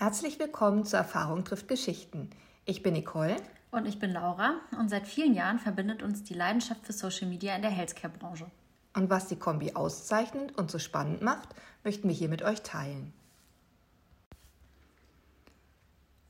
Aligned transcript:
Herzlich 0.00 0.38
willkommen 0.38 0.84
zu 0.84 0.96
Erfahrung 0.96 1.42
trifft 1.42 1.66
Geschichten. 1.66 2.30
Ich 2.64 2.84
bin 2.84 2.92
Nicole. 2.92 3.34
Und 3.72 3.84
ich 3.84 3.98
bin 3.98 4.12
Laura. 4.12 4.60
Und 4.78 4.90
seit 4.90 5.08
vielen 5.08 5.34
Jahren 5.34 5.58
verbindet 5.58 6.04
uns 6.04 6.22
die 6.22 6.34
Leidenschaft 6.34 6.86
für 6.86 6.92
Social 6.92 7.26
Media 7.26 7.56
in 7.56 7.62
der 7.62 7.72
Healthcare-Branche. 7.72 8.46
Und 8.94 9.10
was 9.10 9.26
die 9.26 9.34
Kombi 9.34 9.72
auszeichnet 9.74 10.56
und 10.56 10.70
so 10.70 10.78
spannend 10.78 11.20
macht, 11.22 11.48
möchten 11.82 12.06
wir 12.06 12.14
hier 12.14 12.28
mit 12.28 12.42
euch 12.42 12.62
teilen. 12.62 13.12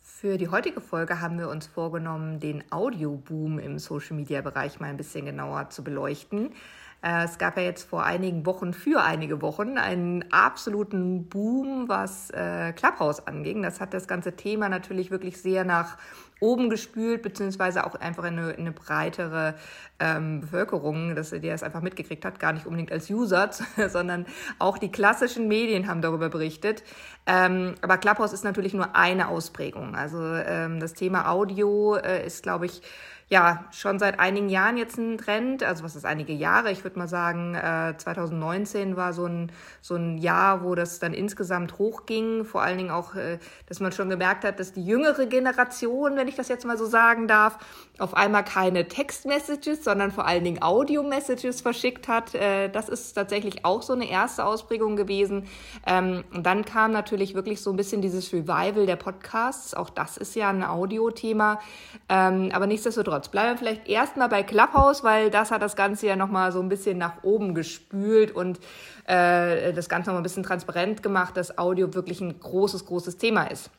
Für 0.03 0.39
die 0.39 0.49
heutige 0.49 0.81
Folge 0.81 1.21
haben 1.21 1.39
wir 1.39 1.51
uns 1.51 1.67
vorgenommen, 1.67 2.41
den 2.41 2.65
Audioboom 2.73 3.59
im 3.59 3.79
Social-Media-Bereich 3.79 4.81
mal 4.81 4.89
ein 4.89 4.97
bisschen 4.97 5.27
genauer 5.27 5.69
zu 5.69 5.85
beleuchten. 5.85 6.55
Äh, 7.03 7.25
es 7.25 7.39
gab 7.39 7.57
ja 7.57 7.63
jetzt 7.63 7.89
vor 7.89 8.05
einigen 8.05 8.45
Wochen, 8.45 8.73
für 8.73 9.03
einige 9.03 9.41
Wochen, 9.41 9.79
einen 9.79 10.25
absoluten 10.33 11.29
Boom, 11.29 11.89
was 11.89 12.31
äh, 12.31 12.73
Clubhouse 12.73 13.27
anging. 13.27 13.63
Das 13.63 13.81
hat 13.81 13.95
das 13.95 14.09
ganze 14.09 14.35
Thema 14.35 14.69
natürlich 14.69 15.11
wirklich 15.11 15.41
sehr 15.41 15.65
nach 15.65 15.97
oben 16.41 16.71
gespült, 16.71 17.23
beziehungsweise 17.23 17.85
auch 17.85 17.95
einfach 17.97 18.25
in 18.25 18.39
eine, 18.39 18.51
in 18.51 18.61
eine 18.61 18.73
breitere 18.73 19.55
ähm, 19.99 20.41
Bevölkerung, 20.41 21.17
dass 21.17 21.31
die 21.31 21.41
das 21.41 21.63
einfach 21.63 21.83
mitgekriegt 21.83 22.25
hat, 22.25 22.39
gar 22.39 22.53
nicht 22.53 22.67
unbedingt 22.67 22.93
als 22.93 23.11
User, 23.11 23.51
sondern 23.89 24.27
auch 24.59 24.79
die 24.79 24.91
klassischen 24.91 25.49
Medien 25.49 25.89
haben 25.89 26.03
darüber 26.03 26.29
berichtet. 26.29 26.83
Ähm, 27.27 27.75
aber 27.83 27.99
Clubhouse 27.99 28.33
ist 28.33 28.45
natürlich 28.45 28.75
nur 28.75 28.95
eine 28.95 29.29
Ausprägung. 29.29 29.95
Also 29.95 30.23
ähm, 30.23 30.81
das 30.81 30.95
Thema 30.95 31.31
Audio 31.31 31.97
äh, 31.97 32.25
ist, 32.25 32.43
glaube 32.43 32.67
ich, 32.67 32.83
ja 33.29 33.67
schon 33.73 33.99
seit 33.99 34.19
einigen 34.19 34.49
Jahren 34.49 34.77
jetzt 34.77 34.97
ein 34.97 35.19
Trend. 35.19 35.63
Also 35.63 35.85
was 35.85 35.97
ist 35.97 36.07
einige 36.07 36.33
Jahre? 36.33 36.71
Ich 36.71 36.83
würde 36.85 36.99
mal 36.99 37.09
sagen, 37.09 37.55
äh, 37.55 37.95
2019 37.97 38.97
war 38.97 39.13
so 39.13 39.27
ein, 39.27 39.53
so 39.83 39.97
ein 39.97 40.17
Jahr, 40.19 40.65
wo 40.65 40.75
das 40.75 40.99
dann 40.99 41.13
insgesamt 41.13 41.79
hochging. 41.79 42.45
Vor 42.45 42.63
allen 42.63 42.79
Dingen 42.79 42.91
auch, 42.91 43.15
äh, 43.15 43.39
dass 43.67 43.81
man 43.81 43.93
schon 43.93 44.09
gemerkt 44.09 44.45
hat, 44.45 44.59
dass 44.59 44.73
die 44.73 44.85
jüngere 44.85 45.27
Generation, 45.27 46.17
wenn 46.17 46.29
ich 46.29 46.37
das 46.37 46.49
jetzt 46.49 46.65
mal 46.65 46.79
so 46.79 46.87
sagen 46.87 47.29
darf, 47.29 47.59
auf 47.99 48.15
einmal 48.15 48.45
keine 48.45 48.87
Textmessages, 48.87 49.85
sondern 49.85 50.13
vor 50.13 50.27
allen 50.27 50.45
Dingen 50.45 50.63
Audio-Messages 50.63 51.61
verschickt 51.61 52.09
hat. 52.09 52.35
Äh, 52.35 52.69
das 52.69 52.89
ist 52.89 53.13
tatsächlich 53.13 53.65
auch 53.65 53.83
so 53.83 53.93
eine 53.93 54.09
erste 54.09 54.45
Ausprägung 54.45 54.97
gewesen. 54.97 55.47
Ähm, 55.87 56.25
und 56.33 56.47
dann 56.47 56.65
kam 56.65 56.93
natürlich 56.93 57.35
wirklich 57.35 57.61
so 57.61 57.71
ein 57.71 57.77
bisschen 57.77 58.01
dieses 58.01 58.33
Revival 58.33 58.87
der 58.87 58.97
Podcasts. 58.97 59.75
Auch 59.75 59.91
das 59.91 60.17
ist 60.17 60.37
ja 60.37 60.49
ein 60.49 60.65
Audio-Thema. 60.65 61.61
Ähm, 62.09 62.51
aber 62.53 62.67
nichtsdestotrotz 62.67 63.29
bleiben 63.29 63.51
wir 63.51 63.59
vielleicht 63.59 63.89
erstmal 63.89 64.29
bei 64.29 64.43
Clubhouse, 64.43 65.03
weil 65.03 65.31
das 65.31 65.51
hat 65.51 65.63
das 65.63 65.75
Ganze 65.75 66.07
ja 66.07 66.17
nochmal 66.17 66.53
so 66.53 66.61
ein 66.61 66.69
bisschen 66.69 66.99
nach 66.99 67.23
oben 67.23 67.55
gespült 67.55 68.31
und 68.31 68.59
äh, 69.07 69.73
das 69.73 69.89
Ganze 69.89 70.11
nochmal 70.11 70.21
ein 70.21 70.23
bisschen 70.23 70.43
transparent 70.43 71.03
gemacht, 71.03 71.37
dass 71.37 71.59
Audio 71.59 71.95
wirklich 71.95 72.21
ein 72.21 72.39
großes, 72.39 72.87
großes 72.87 73.17
Thema 73.17 73.45
ist. 73.45 73.71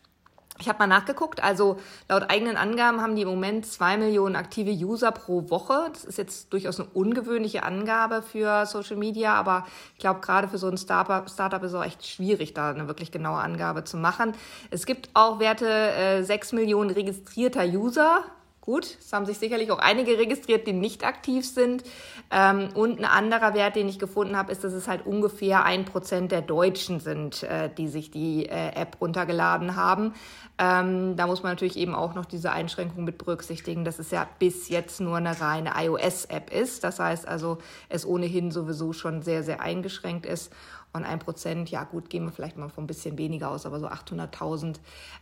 Ich 0.62 0.68
habe 0.68 0.80
mal 0.80 0.88
nachgeguckt, 0.88 1.42
also 1.42 1.78
laut 2.10 2.30
eigenen 2.30 2.58
Angaben 2.58 3.02
haben 3.02 3.16
die 3.16 3.22
im 3.22 3.30
Moment 3.30 3.66
zwei 3.66 3.98
Millionen 3.98 4.36
aktive 4.36 4.72
User 4.72 5.12
pro 5.12 5.50
Woche. 5.50 5.90
Das 5.94 6.04
ist 6.04 6.18
jetzt 6.18 6.52
durchaus 6.52 6.80
eine 6.80 6.90
ungewöhnliche 6.90 7.64
Angabe 7.64 8.22
für 8.22 8.66
Social 8.66 8.98
Media, 8.98 9.36
aber 9.36 9.66
ich 9.94 10.00
glaube, 10.00 10.20
gerade 10.20 10.50
für 10.50 10.58
so 10.58 10.68
ein 10.68 10.78
Startup, 10.78 11.26
ist 11.26 11.40
es 11.40 11.74
auch 11.74 11.86
echt 11.86 12.06
schwierig, 12.06 12.54
da 12.54 12.72
eine 12.72 12.88
wirklich 12.88 13.12
genaue 13.12 13.40
Angabe 13.40 13.86
zu 13.86 13.96
machen. 13.96 14.34
Es 14.70 14.86
gibt 14.86 15.10
auch 15.14 15.40
Werte 15.40 15.68
äh, 15.68 16.24
sechs 16.24 16.52
Millionen 16.52 16.90
registrierter 16.90 17.64
User 17.64 18.26
Gut, 18.62 18.98
es 19.00 19.14
haben 19.14 19.26
sich 19.26 19.40
sicherlich 19.40 19.72
auch 19.72 19.80
einige 19.80 20.18
registriert, 20.18 20.68
die 20.68 20.74
nicht 20.74 21.06
aktiv 21.06 21.48
sind. 21.48 21.84
Ähm, 22.30 22.70
und 22.76 23.00
ein 23.00 23.06
anderer 23.06 23.54
Wert, 23.54 23.76
den 23.76 23.88
ich 23.88 24.00
gefunden 24.00 24.38
habe, 24.38 24.52
ist, 24.52 24.64
dass 24.64 24.74
es 24.74 24.88
halt 24.88 25.06
ungefähr 25.06 25.64
ein 25.64 25.86
Prozent 25.86 26.32
der 26.32 26.42
Deutschen 26.42 27.00
sind, 27.00 27.44
äh, 27.44 27.70
die 27.76 27.88
sich 27.88 28.12
die 28.12 28.46
äh, 28.46 28.76
App 28.76 28.98
runtergeladen 29.00 29.76
haben. 29.76 30.14
Ähm, 30.58 31.16
da 31.16 31.26
muss 31.26 31.42
man 31.42 31.54
natürlich 31.54 31.78
eben 31.78 31.96
auch 31.96 32.16
noch 32.16 32.26
diese 32.26 32.52
Einschränkung 32.52 33.06
mit 33.06 33.18
berücksichtigen, 33.18 33.86
dass 33.86 33.98
es 33.98 34.12
ja 34.12 34.28
bis 34.40 34.68
jetzt 34.68 35.00
nur 35.00 35.18
eine 35.18 35.40
reine 35.40 35.72
iOS-App 35.78 36.52
ist. 36.54 36.84
Das 36.84 37.00
heißt 37.00 37.28
also, 37.28 37.60
es 37.88 38.06
ohnehin 38.06 38.52
sowieso 38.52 38.92
schon 38.92 39.22
sehr, 39.22 39.42
sehr 39.42 39.62
eingeschränkt 39.62 40.26
ist. 40.26 40.52
Und 40.92 41.06
ein 41.06 41.20
Prozent, 41.20 41.70
ja 41.70 41.84
gut, 41.84 42.10
gehen 42.10 42.26
wir 42.26 42.32
vielleicht 42.32 42.58
mal 42.58 42.68
von 42.68 42.86
ein 42.86 42.88
bisschen 42.88 43.18
weniger 43.20 43.52
aus, 43.52 43.68
aber 43.68 43.80
so 43.80 43.88
800.000. 43.88 44.78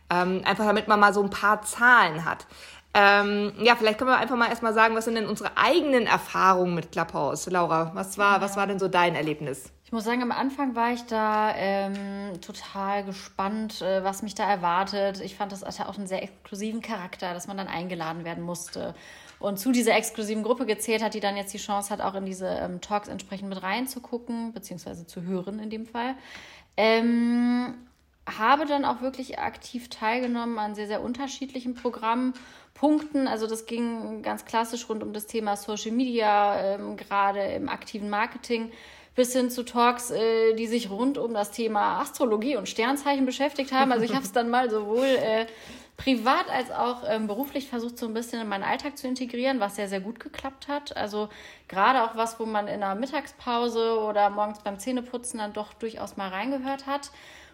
Ähm, 0.08 0.40
einfach 0.44 0.64
damit 0.64 0.88
man 0.88 0.98
mal 0.98 1.12
so 1.12 1.22
ein 1.22 1.28
paar 1.28 1.60
Zahlen 1.60 2.24
hat. 2.24 2.46
Ähm, 3.00 3.52
ja, 3.60 3.76
vielleicht 3.76 3.98
können 3.98 4.10
wir 4.10 4.16
einfach 4.16 4.34
mal 4.34 4.48
erstmal 4.48 4.74
sagen, 4.74 4.96
was 4.96 5.04
sind 5.04 5.14
denn 5.14 5.26
unsere 5.26 5.56
eigenen 5.56 6.06
Erfahrungen 6.06 6.74
mit 6.74 6.90
Clubhouse? 6.90 7.48
Laura, 7.48 7.92
was 7.94 8.18
war, 8.18 8.40
was 8.40 8.56
war 8.56 8.66
denn 8.66 8.80
so 8.80 8.88
dein 8.88 9.14
Erlebnis? 9.14 9.70
Ich 9.84 9.92
muss 9.92 10.02
sagen, 10.02 10.20
am 10.20 10.32
Anfang 10.32 10.74
war 10.74 10.92
ich 10.92 11.04
da 11.06 11.54
ähm, 11.54 12.40
total 12.40 13.04
gespannt, 13.04 13.82
äh, 13.82 14.02
was 14.02 14.22
mich 14.22 14.34
da 14.34 14.50
erwartet. 14.50 15.20
Ich 15.20 15.36
fand, 15.36 15.52
das 15.52 15.64
hatte 15.64 15.88
auch 15.88 15.96
einen 15.96 16.08
sehr 16.08 16.24
exklusiven 16.24 16.82
Charakter, 16.82 17.34
dass 17.34 17.46
man 17.46 17.56
dann 17.56 17.68
eingeladen 17.68 18.24
werden 18.24 18.42
musste. 18.42 18.96
Und 19.38 19.60
zu 19.60 19.70
dieser 19.70 19.94
exklusiven 19.94 20.42
Gruppe 20.42 20.66
gezählt 20.66 21.00
hat, 21.00 21.14
die 21.14 21.20
dann 21.20 21.36
jetzt 21.36 21.54
die 21.54 21.58
Chance 21.58 21.90
hat, 21.90 22.00
auch 22.00 22.16
in 22.16 22.26
diese 22.26 22.48
ähm, 22.48 22.80
Talks 22.80 23.06
entsprechend 23.06 23.48
mit 23.48 23.62
reinzugucken, 23.62 24.52
beziehungsweise 24.52 25.06
zu 25.06 25.22
hören 25.22 25.60
in 25.60 25.70
dem 25.70 25.86
Fall. 25.86 26.16
Ähm, 26.76 27.74
habe 28.36 28.66
dann 28.66 28.84
auch 28.84 29.00
wirklich 29.00 29.38
aktiv 29.38 29.88
teilgenommen 29.88 30.58
an 30.58 30.74
sehr, 30.74 30.86
sehr 30.86 31.02
unterschiedlichen 31.02 31.74
Programmen 31.74 32.34
Punkten. 32.74 33.26
Also 33.26 33.46
das 33.46 33.66
ging 33.66 34.22
ganz 34.22 34.44
klassisch 34.44 34.88
rund 34.88 35.02
um 35.02 35.12
das 35.12 35.26
Thema 35.26 35.56
Social 35.56 35.92
Media, 35.92 36.60
ähm, 36.60 36.96
gerade 36.96 37.40
im 37.40 37.68
aktiven 37.68 38.10
Marketing, 38.10 38.70
bis 39.14 39.32
hin 39.32 39.50
zu 39.50 39.64
Talks, 39.64 40.10
äh, 40.10 40.54
die 40.54 40.66
sich 40.66 40.90
rund 40.90 41.18
um 41.18 41.34
das 41.34 41.50
Thema 41.50 42.00
Astrologie 42.00 42.56
und 42.56 42.68
Sternzeichen 42.68 43.26
beschäftigt 43.26 43.72
haben. 43.72 43.90
Also 43.90 44.04
ich 44.04 44.14
habe 44.14 44.24
es 44.24 44.32
dann 44.32 44.48
mal 44.48 44.70
sowohl 44.70 45.06
äh, 45.06 45.46
privat 45.96 46.48
als 46.48 46.70
auch 46.70 47.02
ähm, 47.08 47.26
beruflich 47.26 47.68
versucht, 47.68 47.98
so 47.98 48.06
ein 48.06 48.14
bisschen 48.14 48.40
in 48.40 48.48
meinen 48.48 48.62
Alltag 48.62 48.96
zu 48.96 49.08
integrieren, 49.08 49.58
was 49.58 49.74
sehr, 49.74 49.88
sehr 49.88 50.00
gut 50.00 50.20
geklappt 50.20 50.68
hat. 50.68 50.96
Also 50.96 51.28
gerade 51.66 52.04
auch 52.04 52.16
was, 52.16 52.38
wo 52.38 52.46
man 52.46 52.68
in 52.68 52.82
einer 52.82 52.94
Mittagspause 52.94 53.98
oder 53.98 54.30
morgens 54.30 54.60
beim 54.60 54.78
Zähneputzen 54.78 55.40
dann 55.40 55.52
doch 55.52 55.72
durchaus 55.72 56.16
mal 56.16 56.28
reingehört 56.28 56.86
hat. 56.86 57.10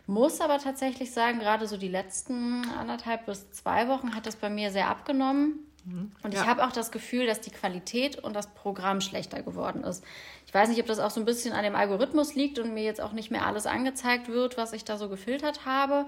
Muss 0.06 0.40
aber 0.40 0.58
tatsächlich 0.58 1.12
sagen, 1.12 1.38
gerade 1.38 1.66
so 1.66 1.76
die 1.76 1.88
letzten 1.88 2.68
anderthalb 2.70 3.26
bis 3.26 3.50
zwei 3.52 3.88
Wochen 3.88 4.14
hat 4.14 4.26
das 4.26 4.36
bei 4.36 4.50
mir 4.50 4.70
sehr 4.70 4.88
abgenommen. 4.88 5.66
Und 5.86 6.32
ja. 6.32 6.40
ich 6.40 6.46
habe 6.46 6.64
auch 6.64 6.72
das 6.72 6.90
Gefühl, 6.90 7.26
dass 7.26 7.42
die 7.42 7.50
Qualität 7.50 8.18
und 8.18 8.34
das 8.34 8.46
Programm 8.54 9.02
schlechter 9.02 9.42
geworden 9.42 9.84
ist. 9.84 10.02
Ich 10.46 10.54
weiß 10.54 10.70
nicht, 10.70 10.80
ob 10.80 10.86
das 10.86 10.98
auch 10.98 11.10
so 11.10 11.20
ein 11.20 11.26
bisschen 11.26 11.52
an 11.52 11.62
dem 11.62 11.74
Algorithmus 11.74 12.34
liegt 12.34 12.58
und 12.58 12.72
mir 12.72 12.84
jetzt 12.84 13.02
auch 13.02 13.12
nicht 13.12 13.30
mehr 13.30 13.46
alles 13.46 13.66
angezeigt 13.66 14.28
wird, 14.28 14.56
was 14.56 14.72
ich 14.72 14.84
da 14.84 14.96
so 14.96 15.10
gefiltert 15.10 15.66
habe. 15.66 16.06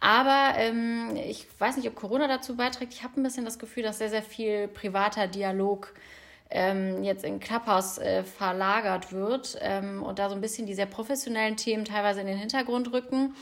Aber 0.00 0.54
ähm, 0.56 1.14
ich 1.14 1.46
weiß 1.58 1.76
nicht, 1.76 1.86
ob 1.86 1.94
Corona 1.94 2.26
dazu 2.26 2.56
beiträgt. 2.56 2.92
Ich 2.92 3.04
habe 3.04 3.20
ein 3.20 3.22
bisschen 3.22 3.44
das 3.44 3.60
Gefühl, 3.60 3.84
dass 3.84 3.98
sehr, 3.98 4.10
sehr 4.10 4.24
viel 4.24 4.66
privater 4.66 5.28
Dialog 5.28 5.94
ähm, 6.52 7.02
jetzt 7.02 7.24
in 7.24 7.40
Clubhouse 7.40 7.98
äh, 7.98 8.22
verlagert 8.24 9.12
wird 9.12 9.58
ähm, 9.60 10.02
und 10.02 10.18
da 10.18 10.28
so 10.28 10.34
ein 10.34 10.40
bisschen 10.40 10.66
die 10.66 10.74
sehr 10.74 10.86
professionellen 10.86 11.56
Themen 11.56 11.84
teilweise 11.84 12.20
in 12.20 12.26
den 12.26 12.36
Hintergrund 12.38 12.92
rücken. 12.92 13.34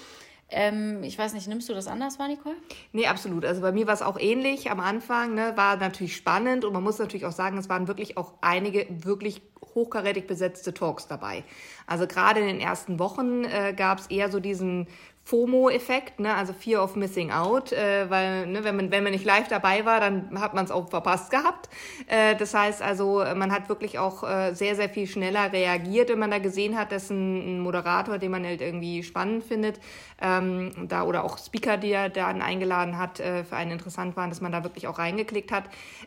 Ähm, 0.48 1.02
ich 1.02 1.18
weiß 1.18 1.34
nicht, 1.34 1.46
nimmst 1.46 1.68
du 1.68 1.74
das 1.74 1.86
anders 1.86 2.18
wahr, 2.18 2.28
Nicole? 2.28 2.56
Nee, 2.92 3.06
absolut. 3.06 3.44
Also 3.44 3.60
bei 3.60 3.72
mir 3.72 3.86
war 3.86 3.94
es 3.94 4.02
auch 4.02 4.18
ähnlich 4.18 4.70
am 4.70 4.80
Anfang, 4.80 5.34
ne, 5.34 5.52
war 5.56 5.76
natürlich 5.76 6.16
spannend 6.16 6.64
und 6.64 6.72
man 6.72 6.82
muss 6.82 6.98
natürlich 6.98 7.26
auch 7.26 7.32
sagen, 7.32 7.58
es 7.58 7.68
waren 7.68 7.88
wirklich 7.88 8.16
auch 8.16 8.34
einige 8.40 8.86
wirklich 8.88 9.42
hochkarätig 9.74 10.26
besetzte 10.26 10.74
Talks 10.74 11.06
dabei. 11.06 11.44
Also 11.86 12.06
gerade 12.06 12.40
in 12.40 12.46
den 12.46 12.60
ersten 12.60 12.98
Wochen 12.98 13.44
äh, 13.44 13.72
gab 13.76 14.00
es 14.00 14.06
eher 14.08 14.30
so 14.30 14.40
diesen 14.40 14.88
FOMO-Effekt, 15.30 16.18
ne? 16.18 16.34
also 16.34 16.52
Fear 16.52 16.82
of 16.82 16.96
Missing 16.96 17.30
Out, 17.30 17.72
äh, 17.72 18.10
weil 18.10 18.48
ne, 18.48 18.64
wenn, 18.64 18.74
man, 18.74 18.90
wenn 18.90 19.04
man 19.04 19.12
nicht 19.12 19.24
live 19.24 19.46
dabei 19.46 19.84
war, 19.84 20.00
dann 20.00 20.40
hat 20.40 20.54
man 20.54 20.64
es 20.64 20.72
auch 20.72 20.90
verpasst 20.90 21.30
gehabt. 21.30 21.68
Äh, 22.08 22.34
das 22.34 22.52
heißt 22.52 22.82
also, 22.82 23.24
man 23.36 23.52
hat 23.52 23.68
wirklich 23.68 24.00
auch 24.00 24.24
äh, 24.24 24.54
sehr, 24.54 24.74
sehr 24.74 24.88
viel 24.88 25.06
schneller 25.06 25.52
reagiert, 25.52 26.08
wenn 26.08 26.18
man 26.18 26.32
da 26.32 26.38
gesehen 26.38 26.76
hat, 26.76 26.90
dass 26.90 27.10
ein, 27.10 27.58
ein 27.58 27.60
Moderator, 27.60 28.18
den 28.18 28.32
man 28.32 28.44
halt 28.44 28.60
irgendwie 28.60 29.04
spannend 29.04 29.44
findet, 29.44 29.78
ähm, 30.20 30.72
da 30.88 31.04
oder 31.04 31.24
auch 31.24 31.38
Speaker, 31.38 31.76
die 31.76 31.92
er 31.92 32.08
dann 32.08 32.42
eingeladen 32.42 32.98
hat, 32.98 33.20
äh, 33.20 33.44
für 33.44 33.56
einen 33.56 33.72
interessant 33.72 34.16
waren, 34.16 34.30
dass 34.30 34.40
man 34.40 34.52
da 34.52 34.64
wirklich 34.64 34.88
auch 34.88 34.98
reingeklickt 34.98 35.52
hat. 35.52 35.64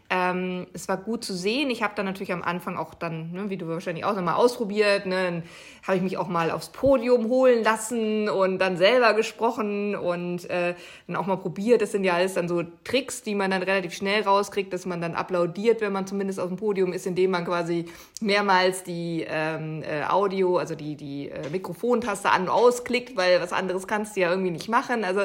Ähm, 0.10 0.68
es 0.74 0.88
war 0.88 0.98
gut 0.98 1.24
zu 1.24 1.34
sehen. 1.34 1.70
Ich 1.70 1.82
habe 1.82 1.94
dann 1.96 2.06
natürlich 2.06 2.34
am 2.34 2.44
Anfang 2.44 2.78
auch 2.78 2.94
dann, 2.94 3.32
ne, 3.32 3.50
wie 3.50 3.58
du 3.58 3.68
wahrscheinlich 3.68 4.06
auch 4.06 4.16
nochmal 4.16 4.36
ausprobiert, 4.36 5.06
ne, 5.06 5.44
habe 5.88 5.98
ich 5.98 6.04
mich 6.04 6.18
auch 6.18 6.28
mal 6.28 6.52
aufs 6.52 6.70
Podium 6.70 7.28
holen 7.30 7.64
lassen 7.64 8.30
und 8.30 8.60
dann 8.60 8.78
selber 8.78 9.13
gesprochen 9.14 9.96
und 9.96 10.50
äh, 10.50 10.76
dann 11.08 11.16
auch 11.16 11.26
mal 11.26 11.38
probiert. 11.38 11.82
Das 11.82 11.92
sind 11.92 12.04
ja 12.04 12.14
alles 12.14 12.34
dann 12.34 12.48
so 12.48 12.64
Tricks, 12.84 13.24
die 13.24 13.36
man 13.36 13.52
dann 13.52 13.64
relativ 13.64 13.94
schnell 13.94 14.24
rauskriegt, 14.24 14.74
dass 14.74 14.86
man 14.86 15.02
dann 15.02 15.16
applaudiert, 15.16 15.82
wenn 15.82 15.94
man 15.94 16.06
zumindest 16.08 16.40
auf 16.40 16.48
dem 16.48 16.58
Podium 16.58 16.94
ist, 16.94 17.06
indem 17.06 17.32
man 17.32 17.46
quasi 17.46 17.86
mehrmals 18.22 18.84
die 18.84 19.26
ähm, 19.28 19.84
äh, 19.84 20.04
Audio, 20.04 20.58
also 20.58 20.76
die, 20.76 20.96
die 20.96 21.30
äh, 21.30 21.50
Mikrofontaste 21.50 22.30
an 22.30 22.44
und 22.44 22.50
ausklickt, 22.50 23.16
weil 23.16 23.42
was 23.42 23.54
anderes 23.54 23.88
kannst 23.88 24.16
du 24.16 24.22
ja 24.22 24.30
irgendwie 24.30 24.52
nicht 24.52 24.70
machen. 24.70 25.04
Also 25.04 25.22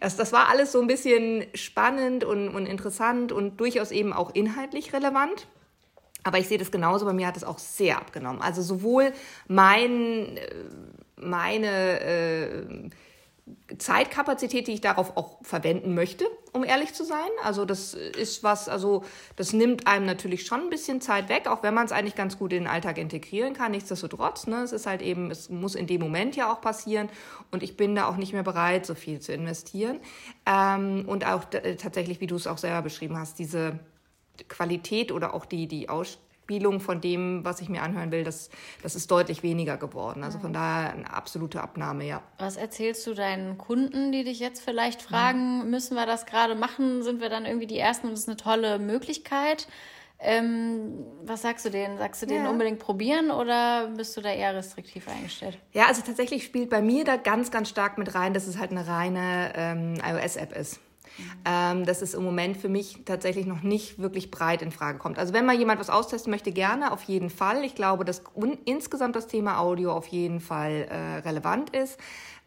das, 0.00 0.16
das 0.16 0.32
war 0.32 0.48
alles 0.48 0.72
so 0.72 0.80
ein 0.80 0.86
bisschen 0.86 1.44
spannend 1.54 2.24
und, 2.24 2.48
und 2.48 2.66
interessant 2.66 3.32
und 3.32 3.60
durchaus 3.60 3.90
eben 3.90 4.12
auch 4.12 4.34
inhaltlich 4.34 4.92
relevant. 4.92 5.46
Aber 6.22 6.38
ich 6.38 6.48
sehe 6.48 6.58
das 6.58 6.70
genauso, 6.70 7.06
bei 7.06 7.12
mir 7.12 7.26
hat 7.26 7.36
es 7.36 7.44
auch 7.44 7.58
sehr 7.58 7.98
abgenommen. 7.98 8.42
Also 8.42 8.62
sowohl 8.62 9.12
mein, 9.48 10.36
äh, 10.36 10.54
meine 11.16 12.00
äh, 12.00 12.90
Zeitkapazität, 13.78 14.66
die 14.66 14.72
ich 14.72 14.80
darauf 14.80 15.16
auch 15.16 15.38
verwenden 15.42 15.94
möchte, 15.94 16.24
um 16.52 16.64
ehrlich 16.64 16.94
zu 16.94 17.04
sein. 17.04 17.28
Also 17.42 17.64
das 17.64 17.94
ist 17.94 18.42
was, 18.42 18.68
also 18.68 19.04
das 19.36 19.52
nimmt 19.52 19.86
einem 19.86 20.06
natürlich 20.06 20.46
schon 20.46 20.60
ein 20.60 20.70
bisschen 20.70 21.00
Zeit 21.00 21.28
weg, 21.28 21.46
auch 21.46 21.62
wenn 21.62 21.74
man 21.74 21.86
es 21.86 21.92
eigentlich 21.92 22.14
ganz 22.14 22.38
gut 22.38 22.52
in 22.52 22.64
den 22.64 22.66
Alltag 22.66 22.98
integrieren 22.98 23.54
kann. 23.54 23.72
Nichtsdestotrotz, 23.72 24.46
ne, 24.46 24.62
es 24.62 24.72
ist 24.72 24.86
halt 24.86 25.02
eben, 25.02 25.30
es 25.30 25.48
muss 25.48 25.74
in 25.74 25.86
dem 25.86 26.00
Moment 26.00 26.36
ja 26.36 26.52
auch 26.52 26.60
passieren 26.60 27.08
und 27.50 27.62
ich 27.62 27.76
bin 27.76 27.94
da 27.94 28.08
auch 28.08 28.16
nicht 28.16 28.32
mehr 28.32 28.42
bereit, 28.42 28.86
so 28.86 28.94
viel 28.94 29.20
zu 29.20 29.32
investieren. 29.32 30.00
Ähm, 30.46 31.04
und 31.06 31.26
auch 31.26 31.44
tatsächlich, 31.78 32.20
wie 32.20 32.26
du 32.26 32.36
es 32.36 32.46
auch 32.46 32.58
selber 32.58 32.82
beschrieben 32.82 33.18
hast, 33.18 33.38
diese 33.38 33.78
Qualität 34.48 35.12
oder 35.12 35.34
auch 35.34 35.44
die, 35.44 35.66
die 35.66 35.88
Aus 35.88 36.18
Spielung 36.50 36.80
von 36.80 37.00
dem, 37.00 37.44
was 37.44 37.60
ich 37.60 37.68
mir 37.68 37.80
anhören 37.80 38.10
will, 38.10 38.24
das, 38.24 38.50
das 38.82 38.96
ist 38.96 39.08
deutlich 39.08 39.44
weniger 39.44 39.76
geworden. 39.76 40.24
Also 40.24 40.40
von 40.40 40.52
daher 40.52 40.92
eine 40.92 41.12
absolute 41.12 41.60
Abnahme, 41.60 42.04
ja. 42.04 42.22
Was 42.38 42.56
erzählst 42.56 43.06
du 43.06 43.14
deinen 43.14 43.56
Kunden, 43.56 44.10
die 44.10 44.24
dich 44.24 44.40
jetzt 44.40 44.60
vielleicht 44.60 45.00
fragen, 45.00 45.60
mhm. 45.60 45.70
müssen 45.70 45.94
wir 45.94 46.06
das 46.06 46.26
gerade 46.26 46.56
machen? 46.56 47.04
Sind 47.04 47.20
wir 47.20 47.28
dann 47.28 47.46
irgendwie 47.46 47.68
die 47.68 47.78
Ersten 47.78 48.08
und 48.08 48.14
das 48.14 48.22
ist 48.22 48.28
eine 48.28 48.36
tolle 48.36 48.80
Möglichkeit? 48.80 49.68
Ähm, 50.18 51.06
was 51.22 51.42
sagst 51.42 51.66
du 51.66 51.70
denen? 51.70 51.98
Sagst 51.98 52.20
du 52.20 52.26
denen 52.26 52.46
ja. 52.46 52.50
unbedingt 52.50 52.80
probieren 52.80 53.30
oder 53.30 53.86
bist 53.96 54.16
du 54.16 54.20
da 54.20 54.30
eher 54.30 54.52
restriktiv 54.52 55.06
eingestellt? 55.06 55.56
Ja, 55.72 55.86
also 55.86 56.02
tatsächlich 56.02 56.44
spielt 56.44 56.68
bei 56.68 56.82
mir 56.82 57.04
da 57.04 57.16
ganz, 57.16 57.52
ganz 57.52 57.68
stark 57.68 57.96
mit 57.96 58.12
rein, 58.16 58.34
dass 58.34 58.48
es 58.48 58.58
halt 58.58 58.72
eine 58.72 58.88
reine 58.88 59.52
ähm, 59.54 59.94
iOS-App 60.04 60.56
ist 60.56 60.80
ähm, 61.44 61.84
dass 61.84 62.02
es 62.02 62.14
im 62.14 62.22
Moment 62.22 62.56
für 62.56 62.68
mich 62.68 62.98
tatsächlich 63.04 63.46
noch 63.46 63.62
nicht 63.62 63.98
wirklich 63.98 64.30
breit 64.30 64.62
in 64.62 64.70
Frage 64.70 64.98
kommt. 64.98 65.18
Also 65.18 65.32
wenn 65.32 65.46
mal 65.46 65.56
jemand 65.56 65.80
was 65.80 65.90
austesten 65.90 66.30
möchte, 66.30 66.52
gerne, 66.52 66.92
auf 66.92 67.02
jeden 67.04 67.30
Fall. 67.30 67.64
Ich 67.64 67.74
glaube, 67.74 68.04
dass 68.04 68.22
insgesamt 68.64 69.16
das 69.16 69.26
Thema 69.26 69.58
Audio 69.58 69.92
auf 69.92 70.06
jeden 70.08 70.40
Fall 70.40 70.86
äh, 70.90 71.18
relevant 71.28 71.70
ist. 71.70 71.98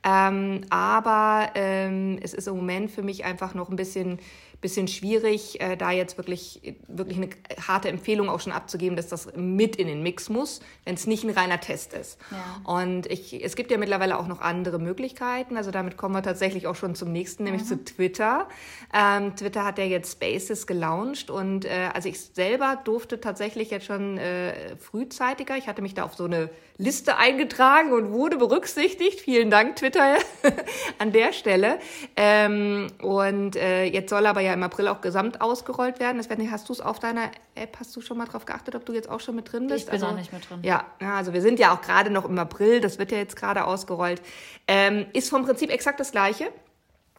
Ähm, 0.03 0.61
aber 0.69 1.51
ähm, 1.55 2.19
es 2.21 2.33
ist 2.33 2.47
im 2.47 2.55
Moment 2.55 2.91
für 2.91 3.03
mich 3.03 3.25
einfach 3.25 3.53
noch 3.53 3.69
ein 3.69 3.75
bisschen 3.75 4.19
bisschen 4.63 4.87
schwierig, 4.87 5.61
äh, 5.61 5.77
da 5.77 5.91
jetzt 5.91 6.17
wirklich, 6.17 6.75
wirklich 6.87 7.17
eine 7.17 7.29
harte 7.67 7.89
Empfehlung 7.89 8.29
auch 8.29 8.39
schon 8.39 8.53
abzugeben, 8.53 8.95
dass 8.95 9.09
das 9.09 9.27
mit 9.35 9.75
in 9.75 9.87
den 9.87 10.01
Mix 10.01 10.29
muss, 10.29 10.61
wenn 10.85 10.95
es 10.95 11.05
nicht 11.05 11.23
ein 11.23 11.29
reiner 11.29 11.59
Test 11.59 11.93
ist. 11.93 12.17
Ja. 12.31 12.73
Und 12.73 13.05
ich, 13.07 13.43
es 13.43 13.55
gibt 13.55 13.69
ja 13.69 13.77
mittlerweile 13.77 14.17
auch 14.17 14.25
noch 14.25 14.41
andere 14.41 14.79
Möglichkeiten. 14.79 15.57
Also 15.57 15.69
damit 15.69 15.97
kommen 15.97 16.15
wir 16.15 16.23
tatsächlich 16.23 16.65
auch 16.65 16.75
schon 16.75 16.95
zum 16.95 17.11
nächsten, 17.11 17.43
nämlich 17.43 17.63
mhm. 17.63 17.67
zu 17.67 17.83
Twitter. 17.83 18.47
Ähm, 18.91 19.35
Twitter 19.35 19.65
hat 19.65 19.77
ja 19.77 19.83
jetzt 19.83 20.13
Spaces 20.13 20.65
gelauncht 20.65 21.29
und 21.29 21.65
äh, 21.65 21.89
also 21.93 22.09
ich 22.09 22.19
selber 22.19 22.79
durfte 22.83 23.19
tatsächlich 23.19 23.69
jetzt 23.69 23.85
schon 23.85 24.17
äh, 24.17 24.77
frühzeitiger, 24.77 25.57
ich 25.57 25.67
hatte 25.67 25.81
mich 25.81 25.93
da 25.93 26.03
auf 26.03 26.15
so 26.15 26.23
eine 26.23 26.49
Liste 26.77 27.17
eingetragen 27.17 27.91
und 27.91 28.11
wurde 28.11 28.37
berücksichtigt. 28.37 29.21
Vielen 29.21 29.51
Dank, 29.51 29.75
Twitter, 29.75 30.15
an 30.97 31.11
der 31.11 31.31
Stelle. 31.31 31.79
Ähm, 32.15 32.87
und 33.01 33.55
äh, 33.55 33.85
jetzt 33.85 34.09
soll 34.09 34.25
aber 34.25 34.41
ja 34.41 34.53
im 34.53 34.63
April 34.63 34.87
auch 34.87 35.01
gesamt 35.01 35.41
ausgerollt 35.41 35.99
werden. 35.99 36.17
Das 36.17 36.35
nicht, 36.37 36.51
hast 36.51 36.69
du 36.69 36.73
es 36.73 36.81
auf 36.81 36.99
deiner 36.99 37.29
App, 37.55 37.77
hast 37.79 37.95
du 37.95 38.01
schon 38.01 38.17
mal 38.17 38.25
drauf 38.25 38.45
geachtet, 38.45 38.75
ob 38.75 38.85
du 38.85 38.93
jetzt 38.93 39.09
auch 39.09 39.19
schon 39.19 39.35
mit 39.35 39.51
drin 39.51 39.67
bist? 39.67 39.81
Ich 39.81 39.85
bin 39.85 39.93
also, 39.93 40.07
auch 40.07 40.15
nicht 40.15 40.33
mit 40.33 40.49
drin. 40.49 40.59
Ja, 40.63 40.85
also 40.99 41.33
wir 41.33 41.41
sind 41.41 41.59
ja 41.59 41.75
auch 41.75 41.81
gerade 41.81 42.09
noch 42.09 42.25
im 42.25 42.37
April, 42.39 42.81
das 42.81 42.97
wird 42.97 43.11
ja 43.11 43.19
jetzt 43.19 43.35
gerade 43.35 43.65
ausgerollt. 43.65 44.21
Ähm, 44.67 45.05
ist 45.13 45.29
vom 45.29 45.45
Prinzip 45.45 45.69
exakt 45.69 45.99
das 45.99 46.11
gleiche. 46.11 46.51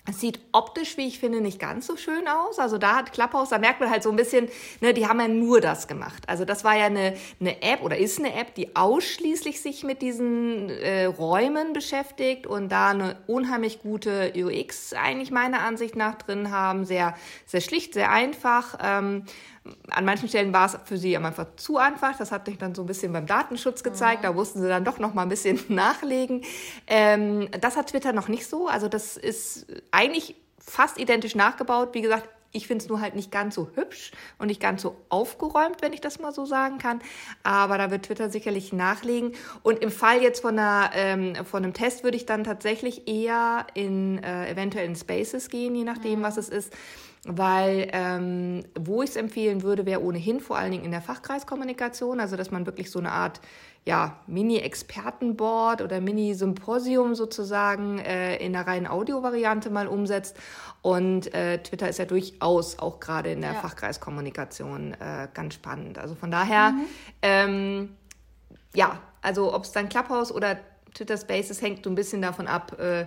Es 0.06 0.20
sieht 0.20 0.38
optisch, 0.52 0.98
wie 0.98 1.06
ich 1.06 1.18
finde, 1.18 1.40
nicht 1.40 1.58
ganz 1.58 1.86
so 1.86 1.96
schön 1.96 2.28
aus. 2.28 2.58
Also 2.58 2.76
da 2.76 2.96
hat 2.96 3.12
Clubhouse, 3.14 3.48
da 3.48 3.58
merkt 3.58 3.80
man 3.80 3.88
halt 3.88 4.02
so 4.02 4.10
ein 4.10 4.16
bisschen, 4.16 4.48
ne, 4.82 4.92
die 4.92 5.06
haben 5.06 5.18
ja 5.18 5.28
nur 5.28 5.62
das 5.62 5.88
gemacht. 5.88 6.24
Also 6.26 6.44
das 6.44 6.62
war 6.62 6.76
ja 6.76 6.86
eine, 6.86 7.16
eine 7.40 7.62
App 7.62 7.82
oder 7.82 7.96
ist 7.96 8.18
eine 8.18 8.34
App, 8.34 8.54
die 8.54 8.76
ausschließlich 8.76 9.62
sich 9.62 9.82
mit 9.82 10.02
diesen 10.02 10.68
äh, 10.68 11.06
Räumen 11.06 11.72
beschäftigt 11.72 12.46
und 12.46 12.68
da 12.68 12.90
eine 12.90 13.16
unheimlich 13.26 13.80
gute 13.80 14.34
UX 14.36 14.92
eigentlich 14.92 15.30
meiner 15.30 15.60
Ansicht 15.60 15.96
nach 15.96 16.16
drin 16.16 16.50
haben. 16.50 16.84
Sehr, 16.84 17.16
sehr 17.46 17.62
schlicht, 17.62 17.94
sehr 17.94 18.10
einfach. 18.10 18.76
Ähm, 18.82 19.24
an 19.90 20.04
manchen 20.04 20.28
Stellen 20.28 20.52
war 20.52 20.66
es 20.66 20.78
für 20.84 20.98
sie 20.98 21.16
am 21.16 21.24
Anfang 21.24 21.46
zu 21.56 21.78
einfach. 21.78 22.16
Das 22.18 22.32
hat 22.32 22.46
sich 22.46 22.58
dann 22.58 22.74
so 22.74 22.82
ein 22.82 22.86
bisschen 22.86 23.12
beim 23.12 23.26
Datenschutz 23.26 23.82
gezeigt. 23.82 24.22
Ja. 24.22 24.30
Da 24.30 24.34
mussten 24.34 24.60
sie 24.60 24.68
dann 24.68 24.84
doch 24.84 24.98
noch 24.98 25.14
mal 25.14 25.22
ein 25.22 25.28
bisschen 25.28 25.58
nachlegen. 25.68 26.42
Ähm, 26.86 27.48
das 27.60 27.76
hat 27.76 27.88
Twitter 27.88 28.12
noch 28.12 28.28
nicht 28.28 28.46
so. 28.46 28.68
Also 28.68 28.88
das 28.88 29.16
ist 29.16 29.66
eigentlich 29.90 30.36
fast 30.58 30.98
identisch 30.98 31.34
nachgebaut. 31.34 31.90
Wie 31.92 32.02
gesagt, 32.02 32.28
ich 32.52 32.68
finde 32.68 32.84
es 32.84 32.88
nur 32.88 33.00
halt 33.00 33.16
nicht 33.16 33.32
ganz 33.32 33.56
so 33.56 33.68
hübsch 33.74 34.12
und 34.38 34.46
nicht 34.46 34.60
ganz 34.60 34.80
so 34.80 34.96
aufgeräumt, 35.08 35.82
wenn 35.82 35.92
ich 35.92 36.00
das 36.00 36.20
mal 36.20 36.32
so 36.32 36.46
sagen 36.46 36.78
kann. 36.78 37.00
Aber 37.42 37.78
da 37.78 37.90
wird 37.90 38.04
Twitter 38.04 38.30
sicherlich 38.30 38.72
nachlegen. 38.72 39.32
Und 39.62 39.80
im 39.80 39.90
Fall 39.90 40.22
jetzt 40.22 40.40
von, 40.40 40.58
einer, 40.58 40.90
ähm, 40.94 41.34
von 41.44 41.64
einem 41.64 41.74
Test 41.74 42.04
würde 42.04 42.16
ich 42.16 42.26
dann 42.26 42.44
tatsächlich 42.44 43.08
eher 43.08 43.66
in 43.74 44.22
äh, 44.22 44.50
eventuell 44.50 44.86
in 44.86 44.94
Spaces 44.94 45.48
gehen, 45.48 45.74
je 45.74 45.84
nachdem, 45.84 46.20
mhm. 46.20 46.22
was 46.22 46.36
es 46.36 46.48
ist 46.48 46.72
weil 47.26 47.88
ähm, 47.92 48.64
wo 48.78 49.02
ich 49.02 49.10
es 49.10 49.16
empfehlen 49.16 49.62
würde, 49.62 49.86
wäre 49.86 50.02
ohnehin 50.02 50.40
vor 50.40 50.58
allen 50.58 50.72
Dingen 50.72 50.84
in 50.84 50.90
der 50.90 51.00
Fachkreiskommunikation, 51.00 52.20
also 52.20 52.36
dass 52.36 52.50
man 52.50 52.66
wirklich 52.66 52.90
so 52.90 52.98
eine 52.98 53.12
Art 53.12 53.40
ja, 53.86 54.18
Mini-Expertenboard 54.26 55.82
oder 55.82 56.00
Mini-Symposium 56.00 57.14
sozusagen 57.14 57.98
äh, 57.98 58.36
in 58.36 58.54
der 58.54 58.66
reinen 58.66 58.86
Audiovariante 58.86 59.68
mal 59.68 59.88
umsetzt. 59.88 60.36
Und 60.80 61.32
äh, 61.34 61.62
Twitter 61.62 61.88
ist 61.88 61.98
ja 61.98 62.06
durchaus 62.06 62.78
auch 62.78 62.98
gerade 62.98 63.32
in 63.32 63.42
der 63.42 63.52
ja. 63.52 63.60
Fachkreiskommunikation 63.60 64.94
äh, 64.94 65.28
ganz 65.34 65.54
spannend. 65.54 65.98
Also 65.98 66.14
von 66.14 66.30
daher, 66.30 66.70
mhm. 66.70 66.86
ähm, 67.22 67.96
ja, 68.74 69.00
also 69.20 69.54
ob 69.54 69.64
es 69.64 69.72
dann 69.72 69.88
Clubhouse 69.90 70.32
oder 70.32 70.58
Twitter 70.94 71.18
Spaces 71.18 71.60
hängt 71.60 71.84
so 71.84 71.90
ein 71.90 71.94
bisschen 71.94 72.22
davon 72.22 72.46
ab, 72.46 72.78
äh, 72.78 73.06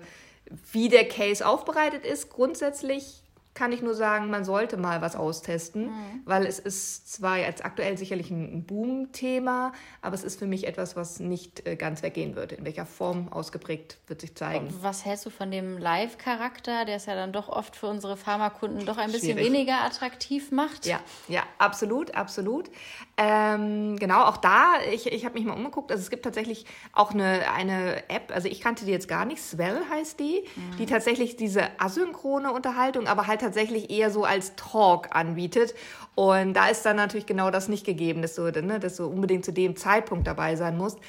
wie 0.72 0.90
der 0.90 1.08
Case 1.08 1.46
aufbereitet 1.46 2.06
ist. 2.06 2.30
Grundsätzlich 2.30 3.24
kann 3.58 3.72
ich 3.72 3.82
nur 3.82 3.96
sagen, 3.96 4.30
man 4.30 4.46
sollte 4.46 4.78
mal 4.78 5.02
was 5.02 5.16
austesten, 5.16 5.88
mhm. 5.88 6.22
weil 6.26 6.46
es 6.46 6.60
ist 6.60 7.12
zwar 7.12 7.40
jetzt 7.40 7.66
aktuell 7.66 7.98
sicherlich 7.98 8.30
ein 8.30 8.66
Boom-Thema, 8.66 9.74
aber 10.04 10.14
es 10.14 10.24
ist 10.24 10.38
für 10.38 10.46
mich 10.46 10.68
etwas, 10.68 10.96
was 10.96 11.20
nicht 11.20 11.66
äh, 11.66 11.76
ganz 11.76 12.04
weggehen 12.04 12.36
wird. 12.36 12.52
In 12.52 12.66
welcher 12.66 12.86
Form 12.86 13.34
ausgeprägt 13.34 13.98
wird 14.06 14.22
sich 14.22 14.36
zeigen. 14.36 14.72
Was 14.82 15.06
hältst 15.06 15.26
du 15.26 15.32
von 15.32 15.50
dem 15.50 15.80
Live-Charakter, 15.80 16.86
der 16.86 16.98
es 16.98 17.08
ja 17.08 17.16
dann 17.16 17.34
doch 17.34 17.50
oft 17.50 17.76
für 17.76 17.88
unsere 17.88 18.16
Pharmakunden 18.16 18.86
doch 18.86 19.00
ein 19.00 19.12
bisschen 19.12 19.38
Schwierig. 19.40 19.54
weniger 19.54 19.82
attraktiv 19.82 20.52
macht? 20.52 20.86
Ja, 20.86 21.00
ja, 21.28 21.42
absolut, 21.58 22.14
absolut. 22.14 22.70
Ähm, 23.18 23.98
genau, 23.98 24.26
auch 24.26 24.38
da, 24.38 24.76
ich, 24.94 25.08
ich 25.08 25.26
habe 25.26 25.34
mich 25.34 25.46
mal 25.46 25.56
umgeguckt, 25.56 25.92
also 25.92 26.04
es 26.04 26.12
gibt 26.12 26.24
tatsächlich 26.24 26.68
auch 26.94 27.12
eine, 27.12 27.52
eine 27.52 28.08
App, 28.12 28.32
also 28.32 28.48
ich 28.48 28.62
kannte 28.62 28.86
die 28.86 28.92
jetzt 28.92 29.08
gar 29.08 29.26
nicht, 29.26 29.42
Swell 29.42 29.82
heißt 29.90 30.20
die, 30.20 30.44
mhm. 30.56 30.78
die 30.78 30.86
tatsächlich 30.86 31.38
diese 31.38 31.64
asynchrone 31.80 32.52
Unterhaltung, 32.52 33.08
aber 33.08 33.26
halt 33.26 33.47
tatsächlich 33.48 33.90
eher 33.90 34.12
so 34.12 34.24
als 34.24 34.56
Talk 34.56 35.16
anbietet. 35.16 35.74
Und 36.16 36.54
da 36.54 36.68
ist 36.68 36.86
dann 36.86 36.98
natürlich 36.98 37.26
genau 37.26 37.52
das 37.52 37.68
nicht 37.68 37.86
gegeben, 37.86 38.22
dass 38.22 38.36
du, 38.36 38.44
ne, 38.44 38.80
dass 38.80 38.98
du 38.98 39.08
unbedingt 39.08 39.46
zu 39.46 39.54
dem 39.54 39.76
Zeitpunkt 39.76 40.28
dabei 40.28 40.56
sein 40.56 40.78
musst. 40.78 41.00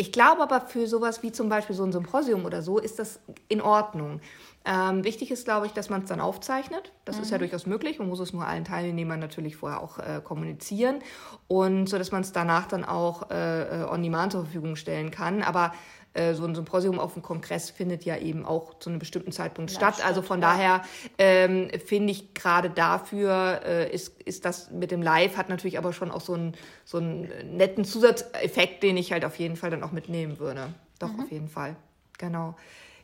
Ich 0.00 0.12
glaube 0.12 0.42
aber 0.42 0.60
für 0.60 0.86
sowas 0.86 1.24
wie 1.24 1.32
zum 1.32 1.48
Beispiel 1.48 1.74
so 1.74 1.82
ein 1.82 1.90
Symposium 1.90 2.44
oder 2.44 2.62
so 2.62 2.78
ist 2.78 3.00
das 3.00 3.18
in 3.48 3.60
Ordnung. 3.60 4.20
Ähm, 4.64 5.02
wichtig 5.02 5.32
ist, 5.32 5.44
glaube 5.44 5.66
ich, 5.66 5.72
dass 5.72 5.90
man 5.90 6.02
es 6.02 6.08
dann 6.08 6.20
aufzeichnet. 6.20 6.92
Das 7.04 7.16
mhm. 7.16 7.22
ist 7.22 7.30
ja 7.30 7.38
mhm. 7.38 7.40
durchaus 7.40 7.66
möglich. 7.66 7.98
Man 7.98 8.08
muss 8.08 8.20
es 8.20 8.32
nur 8.32 8.46
allen 8.46 8.64
Teilnehmern 8.64 9.18
natürlich 9.18 9.56
vorher 9.56 9.82
auch 9.82 9.98
äh, 9.98 10.20
kommunizieren 10.22 11.00
und 11.48 11.88
so, 11.88 11.98
dass 11.98 12.12
man 12.12 12.20
es 12.20 12.32
danach 12.32 12.68
dann 12.68 12.84
auch 12.84 13.30
äh, 13.30 13.82
äh 13.82 13.84
on 13.88 14.02
demand 14.02 14.32
zur 14.32 14.42
Verfügung 14.42 14.76
stellen 14.76 15.10
kann. 15.10 15.42
Aber 15.42 15.72
äh, 16.14 16.34
so 16.34 16.44
ein 16.44 16.54
Symposium 16.54 16.98
auf 16.98 17.14
dem 17.14 17.22
Kongress 17.22 17.70
findet 17.70 18.04
ja 18.04 18.16
eben 18.16 18.44
auch 18.44 18.78
zu 18.78 18.90
einem 18.90 18.98
bestimmten 18.98 19.32
Zeitpunkt 19.32 19.70
statt. 19.70 19.96
statt. 19.96 20.06
Also 20.06 20.22
von 20.22 20.40
ja. 20.40 20.48
daher 20.48 20.82
ähm, 21.18 21.70
finde 21.84 22.12
ich 22.12 22.34
gerade 22.34 22.70
dafür 22.70 23.60
äh, 23.64 23.92
ist, 23.92 24.20
ist 24.22 24.44
das 24.44 24.70
mit 24.70 24.90
dem 24.90 25.02
Live 25.02 25.36
hat 25.36 25.48
natürlich 25.48 25.78
aber 25.78 25.92
schon 25.92 26.10
auch 26.10 26.20
so 26.20 26.34
einen, 26.34 26.54
so 26.84 26.98
einen 26.98 27.28
netten 27.56 27.84
Zusatzeffekt, 27.84 28.82
den 28.82 28.96
ich 28.96 29.12
halt 29.12 29.24
auf 29.24 29.38
jeden 29.38 29.56
Fall 29.56 29.70
dann 29.70 29.82
auch 29.82 29.92
mitnehmen 29.92 30.38
würde. 30.38 30.72
Doch, 30.98 31.12
mhm. 31.12 31.20
auf 31.20 31.30
jeden 31.30 31.48
Fall. 31.48 31.76
Genau. 32.18 32.56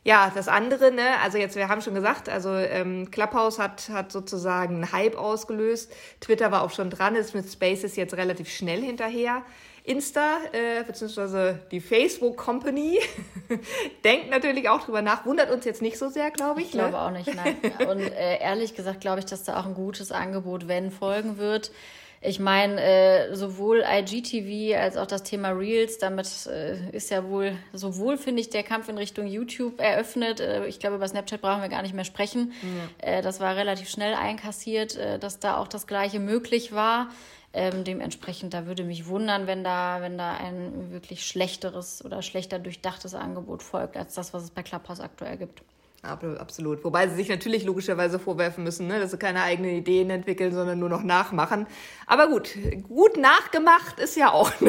Ja, 0.03 0.31
das 0.35 0.47
andere, 0.47 0.91
ne, 0.91 1.19
also 1.23 1.39
jetzt, 1.39 1.55
wir 1.55 1.67
haben 1.67 1.81
schon 1.81 1.95
gesagt, 1.95 2.29
also 2.29 2.53
ähm, 2.53 3.09
Clubhouse 3.09 3.57
hat, 3.57 3.89
hat 3.89 4.11
sozusagen 4.11 4.75
einen 4.75 4.91
Hype 4.91 5.17
ausgelöst. 5.17 5.91
Twitter 6.19 6.51
war 6.51 6.61
auch 6.61 6.69
schon 6.69 6.91
dran, 6.91 7.15
ist 7.15 7.33
mit 7.33 7.49
Spaces 7.51 7.95
jetzt 7.95 8.15
relativ 8.15 8.47
schnell 8.49 8.83
hinterher. 8.83 9.41
Insta, 9.85 10.37
äh, 10.51 10.83
beziehungsweise 10.83 11.59
die 11.69 11.79
Facebook 11.79 12.37
Company, 12.37 12.99
denkt 14.03 14.31
natürlich 14.31 14.67
auch 14.67 14.83
drüber 14.83 15.03
nach. 15.03 15.25
Wundert 15.25 15.51
uns 15.51 15.63
jetzt 15.63 15.81
nicht 15.81 15.99
so 15.99 16.09
sehr, 16.09 16.31
glaube 16.31 16.61
ich. 16.61 16.67
Ich 16.67 16.71
glaube 16.73 16.93
ne? 16.93 17.01
auch 17.01 17.11
nicht, 17.11 17.33
nein. 17.35 17.55
Und 17.87 17.99
äh, 17.99 18.39
ehrlich 18.39 18.73
gesagt 18.73 19.01
glaube 19.01 19.19
ich, 19.19 19.25
dass 19.25 19.43
da 19.43 19.59
auch 19.59 19.65
ein 19.65 19.75
gutes 19.75 20.11
Angebot, 20.11 20.67
wenn 20.67 20.89
folgen 20.89 21.37
wird. 21.37 21.71
Ich 22.21 22.39
meine, 22.39 22.81
äh, 22.81 23.35
sowohl 23.35 23.83
IGTV 23.87 24.75
als 24.79 24.97
auch 24.97 25.05
das 25.05 25.21
Thema 25.21 25.49
Reels, 25.49 25.99
damit 25.99 26.27
äh, 26.47 26.89
ist 26.89 27.11
ja 27.11 27.29
wohl, 27.29 27.55
sowohl 27.71 28.17
finde 28.17 28.41
ich, 28.41 28.49
der 28.49 28.63
Kampf 28.63 28.89
in 28.89 28.97
Richtung 28.97 29.27
YouTube 29.27 29.79
eröffnet. 29.79 30.39
Äh, 30.39 30.65
ich 30.65 30.79
glaube, 30.79 30.95
über 30.95 31.07
Snapchat 31.07 31.41
brauchen 31.41 31.61
wir 31.61 31.69
gar 31.69 31.83
nicht 31.83 31.93
mehr 31.93 32.05
sprechen. 32.05 32.53
Ja. 33.03 33.17
Äh, 33.17 33.21
das 33.21 33.39
war 33.39 33.55
relativ 33.55 33.89
schnell 33.89 34.15
einkassiert, 34.15 34.95
äh, 34.95 35.19
dass 35.19 35.39
da 35.39 35.57
auch 35.57 35.67
das 35.67 35.85
Gleiche 35.85 36.19
möglich 36.19 36.71
war. 36.71 37.09
Ähm, 37.57 37.85
dementsprechend, 37.85 38.53
da 38.53 38.65
würde 38.65 38.83
mich 38.83 39.07
wundern, 39.07 39.47
wenn 39.47 39.63
da, 39.63 40.01
wenn 40.01 40.17
da 40.17 40.33
ein 40.33 40.91
wirklich 40.91 41.25
schlechteres 41.25 42.03
oder 42.03 42.21
schlechter 42.21 42.59
durchdachtes 42.59 43.13
Angebot 43.13 43.63
folgt, 43.63 43.95
als 43.95 44.13
das, 44.13 44.33
was 44.33 44.43
es 44.43 44.51
bei 44.51 44.61
Clubhouse 44.61 44.99
aktuell 44.99 45.37
gibt. 45.37 45.63
Absolut. 46.05 46.83
Wobei 46.83 47.07
sie 47.07 47.15
sich 47.15 47.29
natürlich 47.29 47.65
logischerweise 47.65 48.19
vorwerfen 48.19 48.63
müssen, 48.63 48.87
ne, 48.87 48.99
dass 48.99 49.11
sie 49.11 49.17
keine 49.17 49.43
eigenen 49.43 49.71
Ideen 49.71 50.09
entwickeln, 50.09 50.53
sondern 50.53 50.79
nur 50.79 50.89
noch 50.89 51.03
nachmachen. 51.03 51.67
Aber 52.07 52.27
gut, 52.27 52.49
gut 52.87 53.17
nachgemacht 53.17 53.99
ist 53.99 54.15
ja 54.15 54.31
auch. 54.31 54.51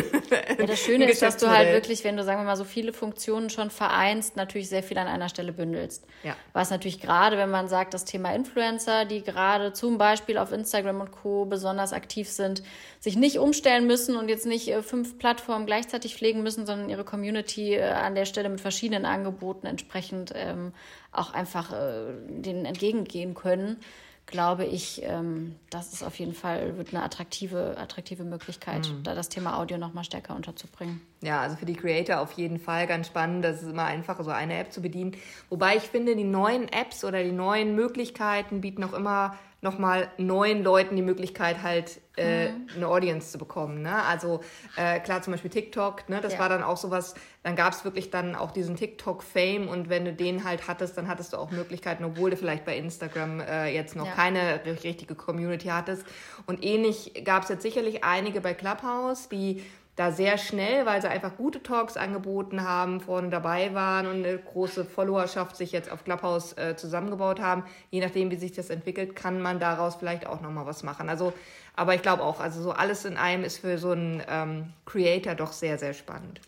Ja, 0.59 0.67
das 0.67 0.81
Schöne 0.81 1.11
ist, 1.11 1.23
dass 1.23 1.37
du 1.37 1.49
halt 1.49 1.73
wirklich, 1.73 2.03
wenn 2.05 2.17
du, 2.17 2.25
sagen 2.25 2.41
wir 2.41 2.45
mal, 2.45 2.57
so 2.57 2.65
viele 2.65 2.93
Funktionen 2.93 3.51
schon 3.51 3.71
vereinst, 3.71 4.37
natürlich 4.37 4.69
sehr 4.69 4.83
viel 4.83 4.99
an 4.99 5.07
einer 5.07 5.29
Stelle 5.29 5.53
bündelst. 5.53 6.05
Ja. 6.23 6.37
Was 6.53 6.71
natürlich 6.71 7.01
gerade, 7.01 7.37
wenn 7.37 7.51
man 7.51 7.69
sagt, 7.69 7.95
das 7.95 8.05
Thema 8.05 8.35
Influencer, 8.35 9.05
die 9.05 9.23
gerade 9.23 9.73
zum 9.73 9.99
Beispiel 9.99 10.39
auf 10.39 10.53
Instagram 10.53 11.01
und 11.01 11.13
Co. 11.13 11.45
besonders 11.45 11.93
aktiv 11.93 12.29
sind, 12.29 12.63
sich 13.01 13.17
nicht 13.17 13.39
umstellen 13.39 13.87
müssen 13.87 14.17
und 14.17 14.29
jetzt 14.29 14.47
nicht 14.47 14.69
äh, 14.69 14.83
fünf 14.83 15.19
Plattformen 15.19 15.67
gleichzeitig 15.67 16.17
pflegen 16.17 16.43
müssen, 16.43 16.67
sondern 16.67 16.89
ihre 16.89 17.05
Community 17.05 17.75
äh, 17.75 17.83
an 17.83 18.15
der 18.15 18.25
Stelle 18.25 18.49
mit 18.49 18.61
verschiedenen 18.61 19.05
Angeboten 19.05 19.67
entsprechend 19.67 20.33
ähm, 20.35 20.73
auch 21.13 21.33
einfach 21.33 21.73
äh, 21.73 22.13
denen 22.29 22.65
entgegengehen 22.65 23.35
können, 23.35 23.79
glaube 24.27 24.65
ich, 24.65 25.03
ähm, 25.05 25.55
das 25.71 25.93
ist 25.93 26.03
auf 26.03 26.19
jeden 26.19 26.35
Fall 26.35 26.77
wird 26.77 26.93
eine 26.93 27.03
attraktive, 27.05 27.77
attraktive 27.79 28.25
Möglichkeit, 28.25 28.89
mhm. 28.89 29.05
da 29.05 29.15
das 29.15 29.29
Thema 29.29 29.59
Audio 29.59 29.79
noch 29.79 29.95
mal 29.95 30.03
stärker 30.03 30.35
unterzubringen. 30.35 31.01
Ja, 31.23 31.41
also 31.41 31.57
für 31.57 31.65
die 31.65 31.75
Creator 31.75 32.21
auf 32.21 32.33
jeden 32.33 32.59
Fall 32.59 32.87
ganz 32.89 33.07
spannend. 33.07 33.45
Das 33.45 33.63
ist 33.63 33.71
immer 33.71 33.85
einfach, 33.85 34.21
so 34.23 34.31
eine 34.31 34.59
App 34.59 34.73
zu 34.73 34.83
bedienen. 34.83 35.17
Wobei 35.49 35.77
ich 35.77 35.85
finde, 35.85 36.17
die 36.17 36.25
neuen 36.25 36.69
Apps 36.69 37.05
oder 37.05 37.23
die 37.23 37.33
neuen 37.33 37.77
Möglichkeiten 37.77 38.61
bieten 38.61 38.83
auch 38.83 38.93
immer 38.93 39.37
nochmal 39.63 40.11
neuen 40.19 40.63
Leuten 40.63 40.97
die 40.97 41.03
Möglichkeit, 41.03 41.63
halt 41.63 42.01
äh, 42.17 42.51
mhm. 42.51 42.69
eine 42.77 42.89
Audience 42.89 43.33
zu 43.33 43.39
bekommen. 43.39 43.83
Ne? 43.83 44.03
Also 44.05 44.41
äh, 44.77 45.01
klar, 45.01 45.23
zum 45.23 45.33
Beispiel 45.33 45.51
TikTok, 45.51 46.09
ne? 46.09 46.21
das 46.21 46.35
ja. 46.35 46.39
war 46.39 46.49
dann 46.49 46.63
auch 46.63 46.77
sowas, 46.77 47.15
dann 47.43 47.57
gab 47.57 47.73
es 47.73 47.85
wirklich 47.85 48.11
dann 48.11 48.35
auch 48.35 48.51
diesen 48.51 48.77
TikTok-Fame 48.77 49.69
und 49.69 49.89
wenn 49.89 50.05
du 50.05 50.13
den 50.13 50.45
halt 50.45 50.69
hattest, 50.69 50.97
dann 50.99 51.09
hattest 51.09 51.33
du 51.33 51.39
auch 51.39 51.51
Möglichkeiten, 51.51 52.05
obwohl 52.05 52.31
du 52.31 52.37
vielleicht 52.37 52.65
bei 52.65 52.77
Instagram 52.77 53.41
äh, 53.41 53.75
jetzt 53.75 53.97
noch 53.97 54.07
ja. 54.07 54.13
keine 54.13 54.61
richtige 54.85 55.15
Community 55.15 55.69
hattest. 55.69 56.07
Und 56.47 56.65
ähnlich 56.65 57.23
gab 57.25 57.43
es 57.45 57.49
jetzt 57.49 57.63
sicherlich 57.63 58.05
einige 58.05 58.41
bei 58.41 58.55
Clubhouse, 58.55 59.29
die 59.29 59.63
da 59.97 60.13
sehr 60.13 60.37
schnell, 60.37 60.85
weil 60.85 61.01
sie 61.01 61.09
einfach 61.09 61.37
gute 61.37 61.63
Talks 61.63 61.97
angeboten 61.97 62.63
haben, 62.63 63.01
vorne 63.01 63.31
dabei 63.31 63.75
waren 63.75 64.07
und 64.07 64.25
eine 64.25 64.39
große 64.39 64.85
Followerschaft 64.85 65.57
sich 65.57 65.73
jetzt 65.73 65.91
auf 65.91 66.05
Clubhouse 66.05 66.53
äh, 66.59 66.77
zusammengebaut 66.77 67.41
haben. 67.41 67.65
Je 67.91 68.01
nachdem, 68.01 68.31
wie 68.31 68.37
sich 68.37 68.53
das 68.53 68.69
entwickelt, 68.69 69.17
kann 69.17 69.41
man 69.41 69.59
daraus 69.59 69.97
vielleicht 69.97 70.27
auch 70.27 70.43
nochmal 70.43 70.67
was 70.67 70.83
machen. 70.83 71.09
Also, 71.09 71.33
aber 71.75 71.95
ich 71.95 72.03
glaube 72.03 72.23
auch, 72.23 72.41
also 72.41 72.63
so 72.63 72.73
alles 72.73 73.07
in 73.07 73.17
einem 73.17 73.43
ist 73.43 73.59
für 73.59 73.79
so 73.79 73.93
einen 73.93 74.23
ähm, 74.29 74.73
Creator 74.85 75.35
doch 75.35 75.53
sehr, 75.53 75.79
sehr 75.79 75.95
spannend. 75.95 76.41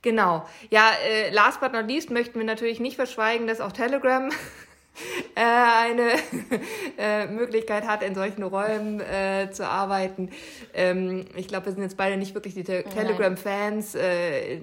Genau. 0.00 0.46
Ja, 0.70 0.92
äh, 1.06 1.28
last 1.30 1.60
but 1.60 1.74
not 1.74 1.86
least 1.86 2.10
möchten 2.10 2.38
wir 2.38 2.46
natürlich 2.46 2.80
nicht 2.80 2.96
verschweigen, 2.96 3.46
dass 3.46 3.60
auch 3.60 3.72
Telegram 3.72 4.30
eine 5.34 6.12
äh, 6.98 7.26
Möglichkeit 7.26 7.86
hat, 7.86 8.02
in 8.02 8.14
solchen 8.14 8.42
Räumen 8.42 9.00
äh, 9.00 9.50
zu 9.50 9.66
arbeiten. 9.66 10.30
Ähm, 10.74 11.26
ich 11.36 11.48
glaube, 11.48 11.66
wir 11.66 11.72
sind 11.72 11.82
jetzt 11.82 11.96
beide 11.96 12.16
nicht 12.16 12.34
wirklich 12.34 12.54
die 12.54 12.64
Te 12.64 12.84
Telegram-Fans. 12.84 13.94
Äh, 13.94 14.60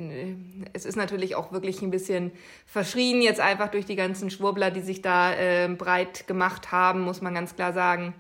es 0.74 0.86
ist 0.86 0.96
natürlich 0.96 1.36
auch 1.36 1.52
wirklich 1.52 1.82
ein 1.82 1.92
bisschen 1.92 2.32
verschrien, 2.66 3.22
jetzt 3.22 3.40
einfach 3.40 3.70
durch 3.70 3.86
die 3.86 3.96
ganzen 3.96 4.30
Schwurbler, 4.30 4.72
die 4.72 4.82
sich 4.82 5.02
da 5.02 5.34
äh, 5.34 5.68
breit 5.68 6.28
gemacht 6.28 6.72
haben, 6.72 7.02
muss 7.02 7.22
man 7.22 7.34
ganz 7.34 7.56
klar 7.56 7.74
sagen. 7.74 8.14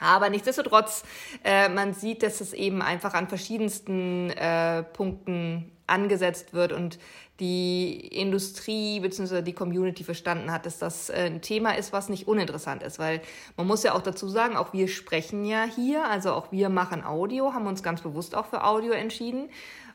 Aber 0.00 0.30
nichtsdestotrotz, 0.30 1.04
äh, 1.44 1.68
man 1.68 1.92
sieht, 1.92 2.22
dass 2.22 2.40
es 2.40 2.54
eben 2.54 2.80
einfach 2.80 3.12
an 3.12 3.28
verschiedensten 3.28 4.30
äh, 4.30 4.82
Punkten 4.82 5.70
angesetzt 5.90 6.54
wird 6.54 6.72
und 6.72 6.98
die 7.40 7.96
Industrie 8.08 9.00
bzw. 9.00 9.40
die 9.42 9.54
Community 9.54 10.04
verstanden 10.04 10.52
hat, 10.52 10.66
dass 10.66 10.78
das 10.78 11.08
äh, 11.08 11.26
ein 11.26 11.40
Thema 11.40 11.72
ist, 11.72 11.92
was 11.92 12.10
nicht 12.10 12.28
uninteressant 12.28 12.82
ist. 12.82 12.98
Weil 12.98 13.22
man 13.56 13.66
muss 13.66 13.82
ja 13.82 13.94
auch 13.94 14.02
dazu 14.02 14.28
sagen, 14.28 14.56
auch 14.56 14.72
wir 14.72 14.88
sprechen 14.88 15.44
ja 15.46 15.64
hier, 15.64 16.04
also 16.04 16.32
auch 16.32 16.52
wir 16.52 16.68
machen 16.68 17.02
Audio, 17.02 17.54
haben 17.54 17.66
uns 17.66 17.82
ganz 17.82 18.02
bewusst 18.02 18.34
auch 18.34 18.46
für 18.46 18.64
Audio 18.64 18.92
entschieden 18.92 19.48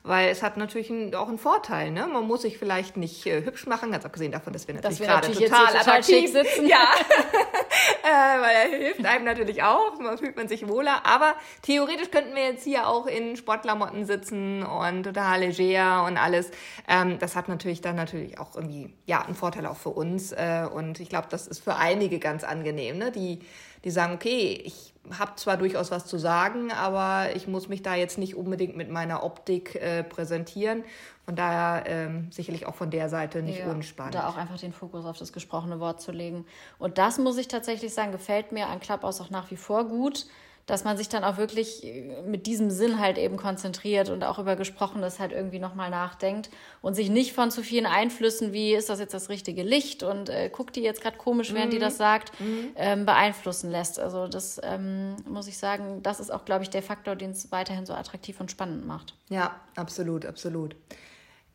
weil 0.06 0.30
es 0.30 0.44
hat 0.44 0.56
natürlich 0.56 0.92
auch 1.16 1.28
einen 1.28 1.40
Vorteil. 1.40 1.90
Ne? 1.90 2.06
Man 2.06 2.25
muss 2.28 2.44
sich 2.44 2.60
vielleicht 2.60 2.96
nicht 2.96 3.25
äh, 3.25 3.44
hübsch 3.44 3.66
machen, 3.66 3.92
ganz 3.92 4.06
abgesehen 4.06 4.32
davon, 4.32 4.54
dass 4.54 4.68
wir 4.68 4.75
natürlich 4.75 5.00
gerade 5.00 5.32
total, 5.32 5.66
total 5.66 5.78
attraktiv 5.78 6.32
sitzen. 6.32 6.68
Ja, 6.68 6.78
äh, 8.04 8.42
weil 8.42 8.56
er 8.56 8.78
hilft 8.78 9.06
einem 9.06 9.25
natürlich 9.25 9.64
auch, 9.64 9.98
man 10.00 10.18
fühlt 10.18 10.36
man 10.36 10.48
sich 10.48 10.68
wohler. 10.68 11.06
Aber 11.06 11.34
theoretisch 11.64 12.12
könnten 12.12 12.36
wir 12.36 12.44
jetzt 12.44 12.64
hier 12.64 12.88
auch 12.88 13.08
in 13.08 13.36
Sportklamotten 13.36 14.06
sitzen 14.06 14.64
und 14.64 15.04
total 15.04 15.42
leger 15.42 15.85
und 16.06 16.18
alles. 16.18 16.51
Ähm, 16.88 17.20
das 17.20 17.36
hat 17.36 17.48
natürlich 17.48 17.82
dann 17.82 17.96
natürlich 17.96 18.39
auch 18.39 18.56
irgendwie 18.56 18.94
ja 19.06 19.22
einen 19.22 19.36
Vorteil 19.36 19.65
auch 19.65 19.77
für 19.77 19.89
uns. 19.89 20.32
Äh, 20.32 20.68
und 20.72 21.00
ich 21.00 21.10
glaube, 21.10 21.27
das 21.30 21.48
ist 21.48 21.63
für 21.63 21.75
einige 21.75 22.20
ganz 22.20 22.44
angenehm, 22.44 22.98
ne? 22.98 23.12
die 23.12 23.39
die 23.86 23.92
sagen, 23.92 24.13
okay, 24.13 24.60
ich 24.63 24.94
habe 25.12 25.36
zwar 25.36 25.58
durchaus 25.58 25.92
was 25.92 26.08
zu 26.08 26.18
sagen, 26.18 26.72
aber 26.72 27.36
ich 27.36 27.48
muss 27.48 27.70
mich 27.70 27.84
da 27.84 27.94
jetzt 27.94 28.18
nicht 28.18 28.36
unbedingt 28.36 28.75
mit 28.75 28.89
meiner 28.89 29.24
Optik 29.24 29.75
äh, 29.75 30.04
präsentieren. 30.04 30.84
Von 31.24 31.36
daher 31.36 31.84
ähm, 31.86 32.32
sicherlich 32.32 32.65
auch 32.65 32.74
von 32.74 32.89
der 32.89 33.10
Seite 33.10 33.44
nicht 33.44 33.60
ja, 33.60 33.70
unspannend. 33.70 34.15
Da 34.15 34.27
auch 34.27 34.38
einfach 34.38 34.60
den 34.60 34.74
Fokus 34.74 35.06
auf 35.06 35.20
das 35.20 35.32
gesprochene 35.32 35.80
Wort 35.80 36.01
zu 36.01 36.12
legen. 36.12 36.46
Und 36.80 36.98
das 36.98 37.20
muss 37.20 37.38
ich 37.38 37.48
tatsächlich 37.48 37.94
sagen, 37.94 38.12
gefällt 38.12 38.51
mir 38.51 38.68
an 38.68 38.80
Clubhouse 38.80 39.22
auch 39.22 39.30
nach 39.30 39.51
wie 39.51 39.58
vor 39.58 39.88
gut 39.88 40.25
dass 40.65 40.84
man 40.84 40.98
sich 40.98 41.10
dann 41.10 41.24
auch 41.24 41.38
wirklich 41.38 41.84
äh, 41.84 42.22
mit 42.24 42.48
diesem 42.48 42.69
Sinn 42.72 43.00
halt 43.00 43.17
eben 43.17 43.38
konzentriert 43.38 44.10
und 44.10 44.24
auch 44.24 44.39
über 44.39 44.55
Gesprochenes 44.55 45.19
halt 45.19 45.31
irgendwie 45.31 45.60
nochmal 45.60 45.89
nachdenkt 45.89 46.50
und 46.81 46.95
sich 46.95 47.10
nicht 47.10 47.34
von 47.34 47.51
zu 47.51 47.63
vielen 47.63 47.86
Einflüssen 47.86 48.53
wie, 48.53 48.74
ist 48.74 48.89
das 48.89 49.00
jetzt 49.00 49.13
das 49.13 49.29
richtige 49.29 49.63
Licht 49.63 50.03
und 50.03 50.29
äh, 50.29 50.50
guckt 50.50 50.75
die 50.75 50.81
jetzt 50.81 51.01
gerade 51.01 51.17
komisch, 51.17 51.53
während 51.53 51.67
mhm. 51.67 51.75
die 51.75 51.79
das 51.79 51.98
sagt, 51.98 52.39
mhm. 52.39 52.72
ähm, 52.75 53.05
beeinflussen 53.05 53.69
lässt. 53.72 54.00
Also 54.00 54.27
das 54.27 54.60
ähm, 54.63 55.15
muss 55.27 55.48
ich 55.48 55.57
sagen, 55.57 56.01
das 56.01 56.19
ist 56.19 56.31
auch, 56.31 56.45
glaube 56.45 56.63
ich, 56.63 56.69
der 56.69 56.84
Faktor, 56.84 57.15
den 57.15 57.31
es 57.31 57.51
weiterhin 57.51 57.86
so 57.86 57.93
attraktiv 57.93 58.39
und 58.39 58.51
spannend 58.51 58.86
macht. 58.86 59.13
Ja, 59.29 59.60
absolut, 59.75 60.25
absolut. 60.25 60.75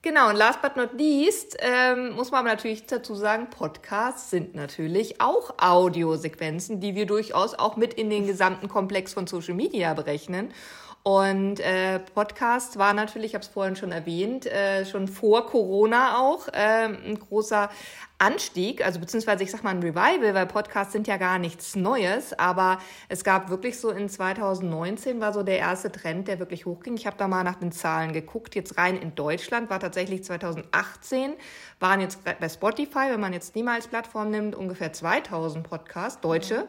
Genau, 0.03 0.31
und 0.31 0.37
last 0.37 0.63
but 0.63 0.77
not 0.77 0.95
least 0.95 1.59
ähm, 1.61 2.15
muss 2.15 2.31
man 2.31 2.41
aber 2.41 2.49
natürlich 2.49 2.87
dazu 2.87 3.15
sagen, 3.15 3.51
Podcasts 3.51 4.31
sind 4.31 4.55
natürlich 4.55 5.21
auch 5.21 5.53
Audiosequenzen, 5.59 6.81
die 6.81 6.95
wir 6.95 7.05
durchaus 7.05 7.53
auch 7.53 7.77
mit 7.77 7.93
in 7.93 8.09
den 8.09 8.27
gesamten 8.27 8.69
Komplex 8.69 9.13
von 9.13 9.27
Social 9.27 9.53
Media 9.53 9.93
berechnen. 9.93 10.55
Und 11.03 11.61
äh, 11.61 11.99
Podcast 11.99 12.79
war 12.79 12.93
natürlich, 12.93 13.31
ich 13.31 13.35
habe 13.35 13.43
es 13.43 13.49
vorhin 13.49 13.75
schon 13.75 13.91
erwähnt, 13.91 14.45
äh, 14.45 14.85
schon 14.85 15.09
vor 15.09 15.47
Corona 15.47 16.19
auch 16.19 16.49
äh, 16.49 16.89
ein 16.89 17.19
großer 17.19 17.71
Anstieg, 18.19 18.85
also 18.85 19.01
beziehungsweise 19.01 19.43
ich 19.43 19.51
sag 19.51 19.65
mal 19.65 19.71
ein 19.71 19.83
Revival, 19.83 20.35
weil 20.35 20.45
Podcasts 20.45 20.93
sind 20.93 21.09
ja 21.09 21.17
gar 21.17 21.39
nichts 21.39 21.75
Neues, 21.75 22.39
aber 22.39 22.81
es 23.09 23.25
gab 23.25 23.49
wirklich 23.49 23.81
so 23.81 23.89
in 23.89 24.11
2019 24.11 25.23
war 25.23 25.33
so 25.33 25.43
der 25.43 25.59
erste 25.59 25.91
Trend, 25.91 26.29
der 26.29 26.39
wirklich 26.39 26.67
hochging. 26.67 26.99
Ich 26.99 27.07
habe 27.07 27.17
da 27.17 27.29
mal 27.29 27.45
nach 27.45 27.55
den 27.55 27.73
Zahlen 27.73 28.13
geguckt. 28.13 28.55
Jetzt 28.55 28.77
rein 28.77 29.01
in 29.01 29.15
Deutschland 29.15 29.71
war 29.71 29.81
tatsächlich 29.81 30.23
2018 30.23 31.33
waren 31.79 32.03
jetzt 32.03 32.19
bei 32.25 32.49
Spotify, 32.51 33.09
wenn 33.11 33.21
man 33.21 33.33
jetzt 33.33 33.55
die 33.55 33.63
mal 33.63 33.77
als 33.77 33.89
Plattform 33.89 34.31
nimmt, 34.31 34.55
ungefähr 34.55 34.93
2000 34.93 35.67
Podcasts, 35.67 36.21
deutsche. 36.21 36.69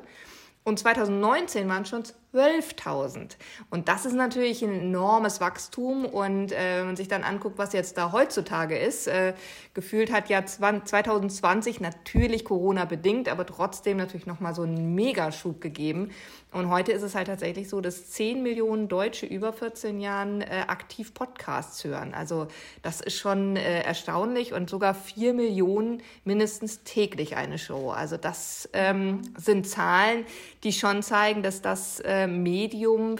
Und 0.63 0.79
2019 0.79 1.67
waren 1.67 1.85
schon 1.85 2.03
12.000. 2.33 3.35
Und 3.69 3.89
das 3.89 4.05
ist 4.05 4.13
natürlich 4.13 4.63
ein 4.63 4.73
enormes 4.73 5.41
Wachstum. 5.41 6.05
Und 6.05 6.51
äh, 6.51 6.79
wenn 6.79 6.88
man 6.88 6.95
sich 6.95 7.07
dann 7.07 7.23
anguckt, 7.23 7.57
was 7.57 7.73
jetzt 7.73 7.97
da 7.97 8.11
heutzutage 8.11 8.77
ist, 8.77 9.07
äh, 9.07 9.33
gefühlt 9.73 10.11
hat 10.11 10.29
ja 10.29 10.45
2020 10.45 11.81
natürlich 11.81 12.45
Corona 12.45 12.85
bedingt, 12.85 13.29
aber 13.29 13.45
trotzdem 13.45 13.97
natürlich 13.97 14.25
nochmal 14.25 14.55
so 14.55 14.61
einen 14.63 14.95
Megaschub 14.95 15.61
gegeben. 15.61 16.11
Und 16.53 16.69
heute 16.69 16.91
ist 16.91 17.01
es 17.01 17.15
halt 17.15 17.27
tatsächlich 17.27 17.69
so, 17.69 17.79
dass 17.79 18.09
10 18.09 18.43
Millionen 18.43 18.89
Deutsche 18.89 19.25
über 19.25 19.53
14 19.53 20.01
Jahren 20.01 20.41
äh, 20.41 20.65
aktiv 20.67 21.13
Podcasts 21.13 21.81
hören. 21.85 22.13
Also 22.13 22.47
das 22.81 23.00
ist 23.00 23.17
schon 23.17 23.55
äh, 23.55 23.83
erstaunlich 23.83 24.51
und 24.51 24.69
sogar 24.69 24.93
4 24.93 25.33
Millionen 25.33 26.03
mindestens 26.25 26.83
täglich 26.83 27.38
eine 27.38 27.57
Show. 27.57 27.91
Also 27.91 28.17
das 28.17 28.67
ähm, 28.73 29.21
sind 29.38 29.65
Zahlen, 29.65 30.25
die 30.65 30.73
schon 30.73 31.03
zeigen, 31.03 31.41
dass 31.41 31.61
das 31.61 32.01
äh, 32.01 32.21
Medium 32.28 33.18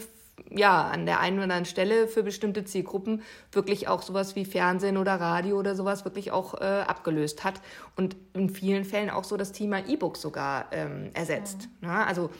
ja, 0.50 0.88
an 0.88 1.06
der 1.06 1.20
einen 1.20 1.36
oder 1.36 1.44
anderen 1.44 1.64
Stelle 1.64 2.08
für 2.08 2.22
bestimmte 2.22 2.64
Zielgruppen 2.64 3.22
wirklich 3.52 3.88
auch 3.88 4.02
sowas 4.02 4.36
wie 4.36 4.44
Fernsehen 4.44 4.96
oder 4.96 5.14
Radio 5.14 5.58
oder 5.58 5.74
sowas 5.74 6.04
wirklich 6.04 6.30
auch 6.30 6.54
äh, 6.60 6.64
abgelöst 6.64 7.44
hat 7.44 7.60
und 7.96 8.16
in 8.34 8.50
vielen 8.50 8.84
Fällen 8.84 9.10
auch 9.10 9.24
so 9.24 9.36
das 9.36 9.52
Thema 9.52 9.86
E-Book 9.86 10.16
sogar 10.16 10.66
ähm, 10.72 11.10
ersetzt. 11.14 11.62
Mhm. 11.62 11.88
Na, 11.88 12.06
also 12.06 12.30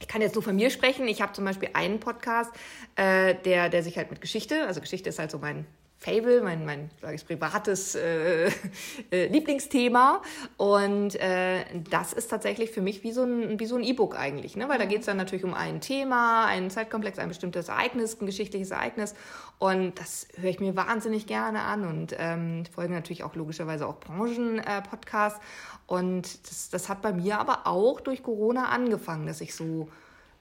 ich 0.00 0.08
kann 0.08 0.22
jetzt 0.22 0.34
nur 0.34 0.42
von 0.42 0.56
mir 0.56 0.70
sprechen. 0.70 1.06
Ich 1.06 1.22
habe 1.22 1.32
zum 1.32 1.44
Beispiel 1.44 1.70
einen 1.72 2.00
Podcast, 2.00 2.52
äh, 2.96 3.34
der, 3.44 3.68
der 3.68 3.82
sich 3.82 3.96
halt 3.96 4.10
mit 4.10 4.20
Geschichte, 4.20 4.66
also 4.66 4.80
Geschichte 4.80 5.08
ist 5.08 5.18
halt 5.18 5.30
so 5.30 5.38
mein 5.38 5.66
Fable, 6.04 6.42
mein, 6.42 6.66
mein 6.66 6.90
sage 7.00 7.14
ich, 7.14 7.26
privates 7.26 7.94
äh, 7.94 8.50
äh, 9.10 9.26
Lieblingsthema. 9.28 10.20
Und 10.58 11.14
äh, 11.14 11.64
das 11.88 12.12
ist 12.12 12.28
tatsächlich 12.28 12.70
für 12.70 12.82
mich 12.82 13.02
wie 13.02 13.12
so 13.12 13.22
ein 13.22 13.58
wie 13.58 13.64
so 13.64 13.76
ein 13.76 13.82
E-Book 13.82 14.14
eigentlich, 14.18 14.54
ne? 14.54 14.68
weil 14.68 14.78
da 14.78 14.84
geht 14.84 15.00
es 15.00 15.06
dann 15.06 15.16
natürlich 15.16 15.44
um 15.44 15.54
ein 15.54 15.80
Thema, 15.80 16.44
einen 16.44 16.68
Zeitkomplex, 16.68 17.18
ein 17.18 17.28
bestimmtes 17.28 17.68
Ereignis, 17.68 18.20
ein 18.20 18.26
geschichtliches 18.26 18.70
Ereignis. 18.70 19.14
Und 19.58 19.98
das 19.98 20.28
höre 20.36 20.50
ich 20.50 20.60
mir 20.60 20.76
wahnsinnig 20.76 21.26
gerne 21.26 21.62
an 21.62 21.86
und 21.86 22.14
ähm, 22.18 22.64
folge 22.66 22.92
natürlich 22.92 23.24
auch 23.24 23.34
logischerweise 23.34 23.86
auch 23.86 23.98
Branchen-Podcasts. 24.00 25.40
und 25.86 26.50
das, 26.50 26.68
das 26.68 26.88
hat 26.90 27.00
bei 27.00 27.14
mir 27.14 27.38
aber 27.38 27.66
auch 27.66 28.00
durch 28.00 28.22
Corona 28.22 28.66
angefangen, 28.66 29.26
dass 29.26 29.40
ich 29.40 29.54
so, 29.54 29.88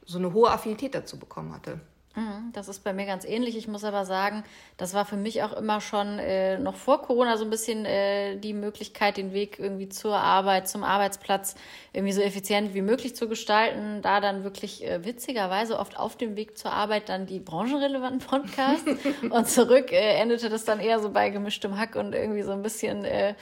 so 0.05 0.17
eine 0.17 0.33
hohe 0.33 0.51
Affinität 0.51 0.93
dazu 0.93 1.17
bekommen 1.17 1.53
hatte. 1.53 1.79
Mhm, 2.15 2.51
das 2.53 2.67
ist 2.67 2.83
bei 2.83 2.93
mir 2.93 3.07
ganz 3.07 3.25
ähnlich. 3.25 3.57
Ich 3.57 3.67
muss 3.67 3.83
aber 3.83 4.05
sagen, 4.05 4.43
das 4.77 4.93
war 4.93 5.03
für 5.03 5.15
mich 5.15 5.41
auch 5.41 5.53
immer 5.53 5.81
schon 5.81 6.19
äh, 6.19 6.59
noch 6.59 6.75
vor 6.75 7.01
Corona 7.01 7.37
so 7.37 7.43
ein 7.43 7.49
bisschen 7.49 7.85
äh, 7.85 8.37
die 8.37 8.53
Möglichkeit, 8.53 9.17
den 9.17 9.33
Weg 9.33 9.57
irgendwie 9.57 9.89
zur 9.89 10.15
Arbeit, 10.15 10.67
zum 10.67 10.83
Arbeitsplatz 10.83 11.55
irgendwie 11.91 12.13
so 12.13 12.21
effizient 12.21 12.75
wie 12.75 12.83
möglich 12.83 13.15
zu 13.15 13.27
gestalten. 13.27 14.03
Da 14.03 14.21
dann 14.21 14.43
wirklich 14.43 14.85
äh, 14.85 15.03
witzigerweise 15.03 15.79
oft 15.79 15.97
auf 15.97 16.15
dem 16.15 16.35
Weg 16.35 16.55
zur 16.55 16.71
Arbeit 16.71 17.09
dann 17.09 17.25
die 17.25 17.39
branchenrelevanten 17.39 18.19
Podcasts 18.19 18.85
und 19.29 19.49
zurück 19.49 19.91
äh, 19.91 20.19
endete 20.19 20.49
das 20.49 20.65
dann 20.65 20.79
eher 20.79 20.99
so 20.99 21.09
bei 21.09 21.31
gemischtem 21.31 21.79
Hack 21.79 21.95
und 21.95 22.13
irgendwie 22.13 22.43
so 22.43 22.51
ein 22.51 22.61
bisschen 22.61 23.05
äh, 23.05 23.33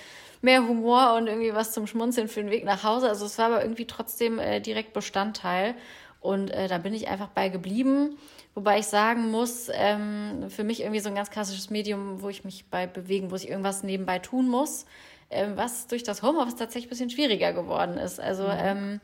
mehr 0.42 0.66
Humor 0.66 1.16
und 1.18 1.28
irgendwie 1.28 1.54
was 1.54 1.74
zum 1.74 1.88
Schmunzeln 1.88 2.30
für 2.30 2.42
den 2.42 2.52
Weg 2.52 2.64
nach 2.64 2.86
Hause. 2.86 3.10
Also 3.10 3.26
es 3.26 3.38
war 3.38 3.48
aber 3.48 3.64
irgendwie 3.64 3.86
trotzdem 3.86 4.40
äh, 4.40 4.62
direkt 4.62 4.94
Bestandteil. 4.94 5.76
Und 6.22 6.52
äh, 6.52 6.68
da 6.68 6.78
bin 6.78 6.94
ich 6.94 7.08
einfach 7.10 7.30
bei 7.30 7.50
geblieben. 7.50 8.18
Wobei 8.54 8.80
ich 8.80 8.88
sagen 8.88 9.32
muss, 9.32 9.70
ähm, 9.74 10.50
für 10.50 10.64
mich 10.64 10.82
irgendwie 10.82 11.00
so 11.00 11.10
ein 11.10 11.16
ganz 11.16 11.30
klassisches 11.30 11.70
Medium, 11.70 12.22
wo 12.22 12.30
ich 12.30 12.44
mich 12.44 12.66
bei 12.70 12.86
bewegen, 12.86 13.32
wo 13.32 13.36
ich 13.36 13.48
irgendwas 13.48 13.84
nebenbei 13.84 14.20
tun 14.20 14.50
muss, 14.50 14.86
ähm, 15.30 15.56
was 15.56 15.88
durch 15.88 16.04
das 16.04 16.22
Homeoffice 16.22 16.58
tatsächlich 16.58 16.88
ein 16.88 16.90
bisschen 16.90 17.10
schwieriger 17.10 17.54
geworden 17.54 17.98
ist. 17.98 18.20
Also 18.20 18.44
mhm. 18.44 18.58
ähm, 18.58 19.02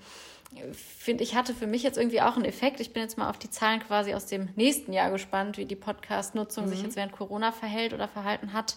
finde 0.73 1.23
ich 1.23 1.35
hatte 1.35 1.53
für 1.53 1.67
mich 1.67 1.83
jetzt 1.83 1.97
irgendwie 1.97 2.21
auch 2.21 2.35
einen 2.35 2.45
Effekt. 2.45 2.81
Ich 2.81 2.91
bin 2.91 3.03
jetzt 3.03 3.17
mal 3.17 3.29
auf 3.29 3.37
die 3.37 3.49
Zahlen 3.49 3.79
quasi 3.79 4.13
aus 4.13 4.25
dem 4.25 4.49
nächsten 4.55 4.91
Jahr 4.91 5.11
gespannt, 5.11 5.57
wie 5.57 5.65
die 5.65 5.75
Podcast-Nutzung 5.75 6.65
mhm. 6.65 6.69
sich 6.69 6.83
jetzt 6.83 6.95
während 6.97 7.13
Corona 7.13 7.53
verhält 7.53 7.93
oder 7.93 8.07
verhalten 8.07 8.51
hat. 8.51 8.75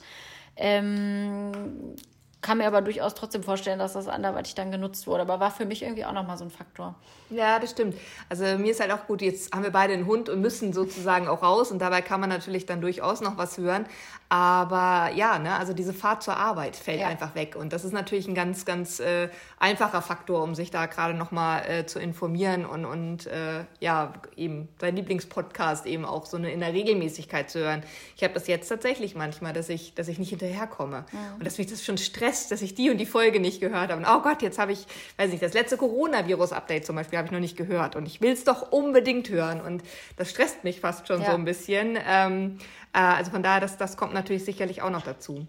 Ähm, 0.57 1.97
kann 2.43 2.59
mir 2.59 2.67
aber 2.67 2.81
durchaus 2.81 3.15
trotzdem 3.15 3.43
vorstellen, 3.43 3.79
dass 3.79 3.93
das 3.93 4.09
anderweitig 4.09 4.55
dann 4.55 4.71
genutzt 4.71 5.07
wurde. 5.07 5.23
Aber 5.23 5.41
war 5.41 5.51
für 5.51 5.67
mich 5.67 5.83
irgendwie 5.83 6.05
auch 6.05 6.13
nochmal 6.13 6.39
so 6.39 6.45
ein 6.45 6.51
Faktor. 6.51 6.95
Ja, 7.29 7.59
das 7.59 7.71
stimmt. 7.73 7.97
Also 8.29 8.45
mir 8.59 8.73
ist 8.73 8.81
halt 8.81 8.91
auch 8.93 9.07
gut, 9.07 9.23
jetzt 9.23 9.53
haben 9.53 9.63
wir 9.63 9.71
beide 9.71 9.93
einen 9.93 10.07
Hund 10.07 10.29
und 10.29 10.41
müssen 10.41 10.73
sozusagen 10.73 11.29
auch 11.29 11.43
raus. 11.43 11.71
Und 11.71 11.81
dabei 11.81 12.03
kann 12.03 12.21
man 12.21 12.29
natürlich 12.29 12.67
dann 12.67 12.81
durchaus 12.81 13.21
noch 13.21 13.37
was 13.37 13.59
hören. 13.59 13.87
Aber 14.33 15.11
ja, 15.15 15.41
ne, 15.41 15.57
also 15.57 15.73
diese 15.73 15.93
Fahrt 15.93 16.23
zur 16.23 16.37
Arbeit 16.37 16.77
fällt 16.77 17.01
ja. 17.01 17.09
einfach 17.09 17.35
weg. 17.35 17.57
Und 17.57 17.73
das 17.73 17.85
ist 17.85 17.93
natürlich 17.93 18.29
ein 18.29 18.35
ganz, 18.35 18.65
ganz 18.65 19.01
äh, 19.01 19.29
einfacher 19.59 20.03
Faktor, 20.03 20.43
um 20.43 20.55
sich 20.55 20.71
da 20.71 20.87
gerade 20.87 21.15
nochmal 21.15 21.69
äh, 21.69 21.87
zu 21.87 21.99
informieren 21.99 22.65
und, 22.65 22.85
und 22.85 23.27
äh, 23.27 23.65
ja, 23.81 24.13
eben 24.37 24.69
sein 24.81 24.95
Lieblingspodcast 24.95 25.85
eben 25.87 26.05
auch 26.05 26.27
so 26.27 26.37
eine 26.37 26.53
in 26.53 26.61
der 26.61 26.73
Regelmäßigkeit 26.73 27.51
zu 27.51 27.59
hören. 27.59 27.83
Ich 28.17 28.23
habe 28.23 28.33
das 28.33 28.47
jetzt 28.47 28.69
tatsächlich 28.69 29.17
manchmal, 29.17 29.53
dass 29.53 29.69
ich, 29.69 29.95
dass 29.95 30.07
ich 30.07 30.21
nicht 30.21 30.31
hinterherkomme. 30.31 31.07
Ja. 31.13 31.19
Und 31.37 31.45
dass 31.45 31.59
mich 31.59 31.67
das 31.67 31.85
schon 31.85 31.99
stresst, 31.99 32.30
dass 32.51 32.63
ich 32.63 32.75
die 32.75 32.91
und 32.91 32.99
die 32.99 33.07
Folge 33.07 33.41
nicht 33.41 33.61
gehört 33.61 33.91
habe. 33.91 33.97
Und 33.97 34.07
oh 34.09 34.21
Gott, 34.23 34.43
jetzt 34.43 34.59
habe 34.59 34.73
ich, 34.73 34.87
weiß 35.17 35.31
nicht, 35.31 35.43
das 35.43 35.55
letzte 35.55 35.77
Coronavirus-Update 35.77 36.87
zum 36.87 36.97
Beispiel 36.97 37.19
habe 37.19 37.27
ich 37.27 37.33
noch 37.33 37.41
nicht 37.41 37.57
gehört. 37.57 37.97
Und 37.97 38.07
ich 38.07 38.21
will 38.21 38.33
es 38.33 38.45
doch 38.45 38.73
unbedingt 38.73 39.29
hören. 39.29 39.61
Und 39.61 39.83
das 40.17 40.31
stresst 40.31 40.65
mich 40.65 40.81
fast 40.81 41.09
schon 41.09 41.21
ja. 41.21 41.31
so 41.31 41.33
ein 41.33 41.45
bisschen. 41.45 41.99
Ähm, 42.07 42.59
äh, 42.93 42.99
also 42.99 43.31
von 43.31 43.43
daher, 43.43 43.61
das, 43.61 43.77
das 43.77 43.97
kommt 43.97 44.15
natürlich 44.15 44.45
sicherlich 44.45 44.83
auch 44.83 44.91
noch 44.91 45.03
dazu. 45.03 45.47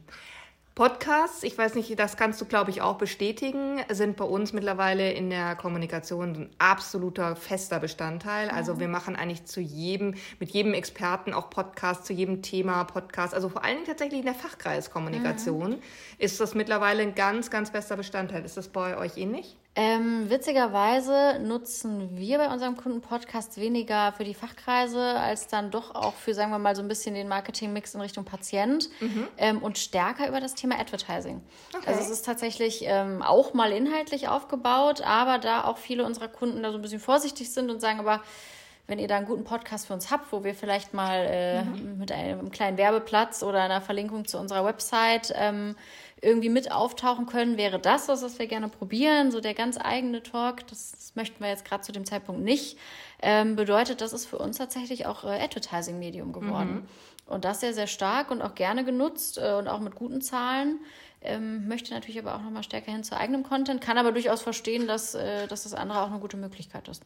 Podcasts, 0.82 1.44
ich 1.44 1.56
weiß 1.56 1.76
nicht, 1.76 2.00
das 2.00 2.18
kannst 2.18 2.42
du, 2.42 2.46
glaube 2.46 2.72
ich, 2.72 2.82
auch 2.82 2.98
bestätigen, 2.98 3.82
sind 3.92 4.18
bei 4.18 4.26
uns 4.26 4.52
mittlerweile 4.52 5.12
in 5.12 5.30
der 5.30 5.56
Kommunikation 5.56 6.34
ein 6.34 6.50
absoluter 6.58 7.36
fester 7.36 7.80
Bestandteil. 7.80 8.50
Also 8.50 8.80
wir 8.80 8.88
machen 8.88 9.16
eigentlich 9.16 9.46
zu 9.46 9.62
jedem, 9.62 10.16
mit 10.40 10.50
jedem 10.50 10.74
Experten 10.74 11.36
auch 11.36 11.52
Podcasts, 11.52 12.08
zu 12.08 12.14
jedem 12.14 12.42
Thema 12.42 12.84
Podcast. 12.86 13.36
Also 13.36 13.48
vor 13.48 13.64
allen 13.64 13.76
Dingen 13.76 13.86
tatsächlich 13.86 14.22
in 14.22 14.26
der 14.26 14.34
Fachkreiskommunikation 14.34 15.74
mhm. 15.74 15.82
ist 16.18 16.42
das 16.42 16.56
mittlerweile 16.56 17.04
ein 17.04 17.14
ganz, 17.14 17.52
ganz 17.52 17.70
fester 17.70 17.96
Bestandteil. 17.96 18.44
Ist 18.44 18.58
das 18.58 18.68
bei 18.68 18.98
euch 18.98 19.18
ähnlich? 19.18 19.58
Ähm, 19.74 20.30
witzigerweise 20.30 21.40
nutzen 21.40 22.18
wir 22.18 22.40
bei 22.40 22.52
unserem 22.52 22.76
Kundenpodcast 22.76 23.58
weniger 23.58 24.12
für 24.12 24.26
die 24.26 24.34
Fachkreise 24.34 25.02
als 25.02 25.48
dann 25.48 25.72
doch 25.72 25.96
auch 25.96 26.14
für, 26.14 26.34
sagen 26.34 26.52
wir 26.52 26.60
mal, 26.60 26.76
so 26.76 26.82
ein 26.82 26.90
bisschen 26.90 27.16
den 27.16 27.30
Marketingmix 27.30 27.96
in 27.96 28.02
Richtung 28.02 28.26
Patient 28.26 28.90
mhm. 29.00 29.28
ähm, 29.38 29.64
und 29.64 29.78
stärker 29.78 30.28
über 30.28 30.42
das 30.42 30.56
Thema 30.56 30.78
Advertising. 30.78 31.42
Okay. 31.74 31.88
Also 31.88 32.02
es 32.02 32.10
ist 32.10 32.26
tatsächlich 32.26 32.84
ähm, 32.84 33.22
auch 33.22 33.54
mal 33.54 33.72
inhaltlich 33.72 34.28
aufgebaut, 34.28 35.02
aber 35.04 35.38
da 35.38 35.64
auch 35.64 35.78
viele 35.78 36.04
unserer 36.04 36.28
Kunden 36.28 36.62
da 36.64 36.72
so 36.72 36.78
ein 36.78 36.82
bisschen 36.82 37.00
vorsichtig 37.00 37.50
sind 37.54 37.72
und 37.72 37.80
sagen, 37.80 38.02
aber 38.02 38.22
wenn 38.88 39.00
ihr 39.00 39.08
da 39.08 39.16
einen 39.16 39.26
guten 39.26 39.46
Podcast 39.46 39.88
für 39.88 39.94
uns 39.94 40.12
habt, 40.12 40.34
wo 40.34 40.44
wir 40.44 40.54
vielleicht 40.54 40.94
mal 40.94 41.26
äh, 41.30 41.64
mhm. 41.64 41.98
mit 41.98 42.12
einem 42.12 42.52
kleinen 42.52 42.78
Werbeplatz 42.78 43.42
oder 43.42 43.62
einer 43.62 43.80
Verlinkung 43.80 44.26
zu 44.26 44.38
unserer 44.38 44.66
Website 44.66 45.32
ähm, 45.34 45.78
irgendwie 46.22 46.50
mit 46.50 46.72
auftauchen 46.72 47.26
können, 47.26 47.58
wäre 47.58 47.80
das 47.80 48.08
was, 48.08 48.22
was 48.22 48.38
wir 48.38 48.48
gerne 48.48 48.70
probieren. 48.70 49.32
So 49.32 49.42
der 49.42 49.56
ganz 49.56 49.78
eigene 49.82 50.22
Talk, 50.22 50.68
das, 50.68 50.92
das 50.92 51.16
möchten 51.16 51.44
wir 51.44 51.50
jetzt 51.50 51.66
gerade 51.66 51.82
zu 51.82 51.92
dem 51.92 52.06
Zeitpunkt 52.06 52.42
nicht. 52.42 52.78
Ähm, 53.22 53.56
bedeutet, 53.56 54.02
das 54.02 54.14
ist 54.14 54.28
für 54.28 54.38
uns 54.38 54.58
tatsächlich 54.58 55.08
auch 55.08 55.24
äh, 55.24 55.42
Advertising-Medium 55.44 56.32
geworden. 56.32 56.74
Mhm. 57.28 57.34
Und 57.34 57.46
das 57.46 57.62
sehr, 57.62 57.74
sehr 57.74 57.88
stark 57.88 58.30
und 58.30 58.42
auch 58.42 58.56
gerne 58.56 58.84
genutzt 58.84 59.38
äh, 59.38 59.54
und 59.54 59.68
auch 59.68 59.80
mit 59.80 59.96
guten 59.96 60.22
Zahlen. 60.22 60.80
Ähm, 61.24 61.68
möchte 61.68 61.94
natürlich 61.94 62.20
aber 62.20 62.36
auch 62.36 62.42
nochmal 62.42 62.64
stärker 62.64 62.92
hin 62.92 63.04
zu 63.04 63.16
eigenem 63.16 63.44
Content, 63.44 63.80
kann 63.80 63.98
aber 63.98 64.12
durchaus 64.12 64.42
verstehen, 64.42 64.88
dass, 64.88 65.14
äh, 65.14 65.48
dass 65.48 65.64
das 65.64 65.74
andere 65.74 66.02
auch 66.02 66.10
eine 66.10 66.20
gute 66.20 66.38
Möglichkeit 66.38 66.88
ist. 66.88 67.04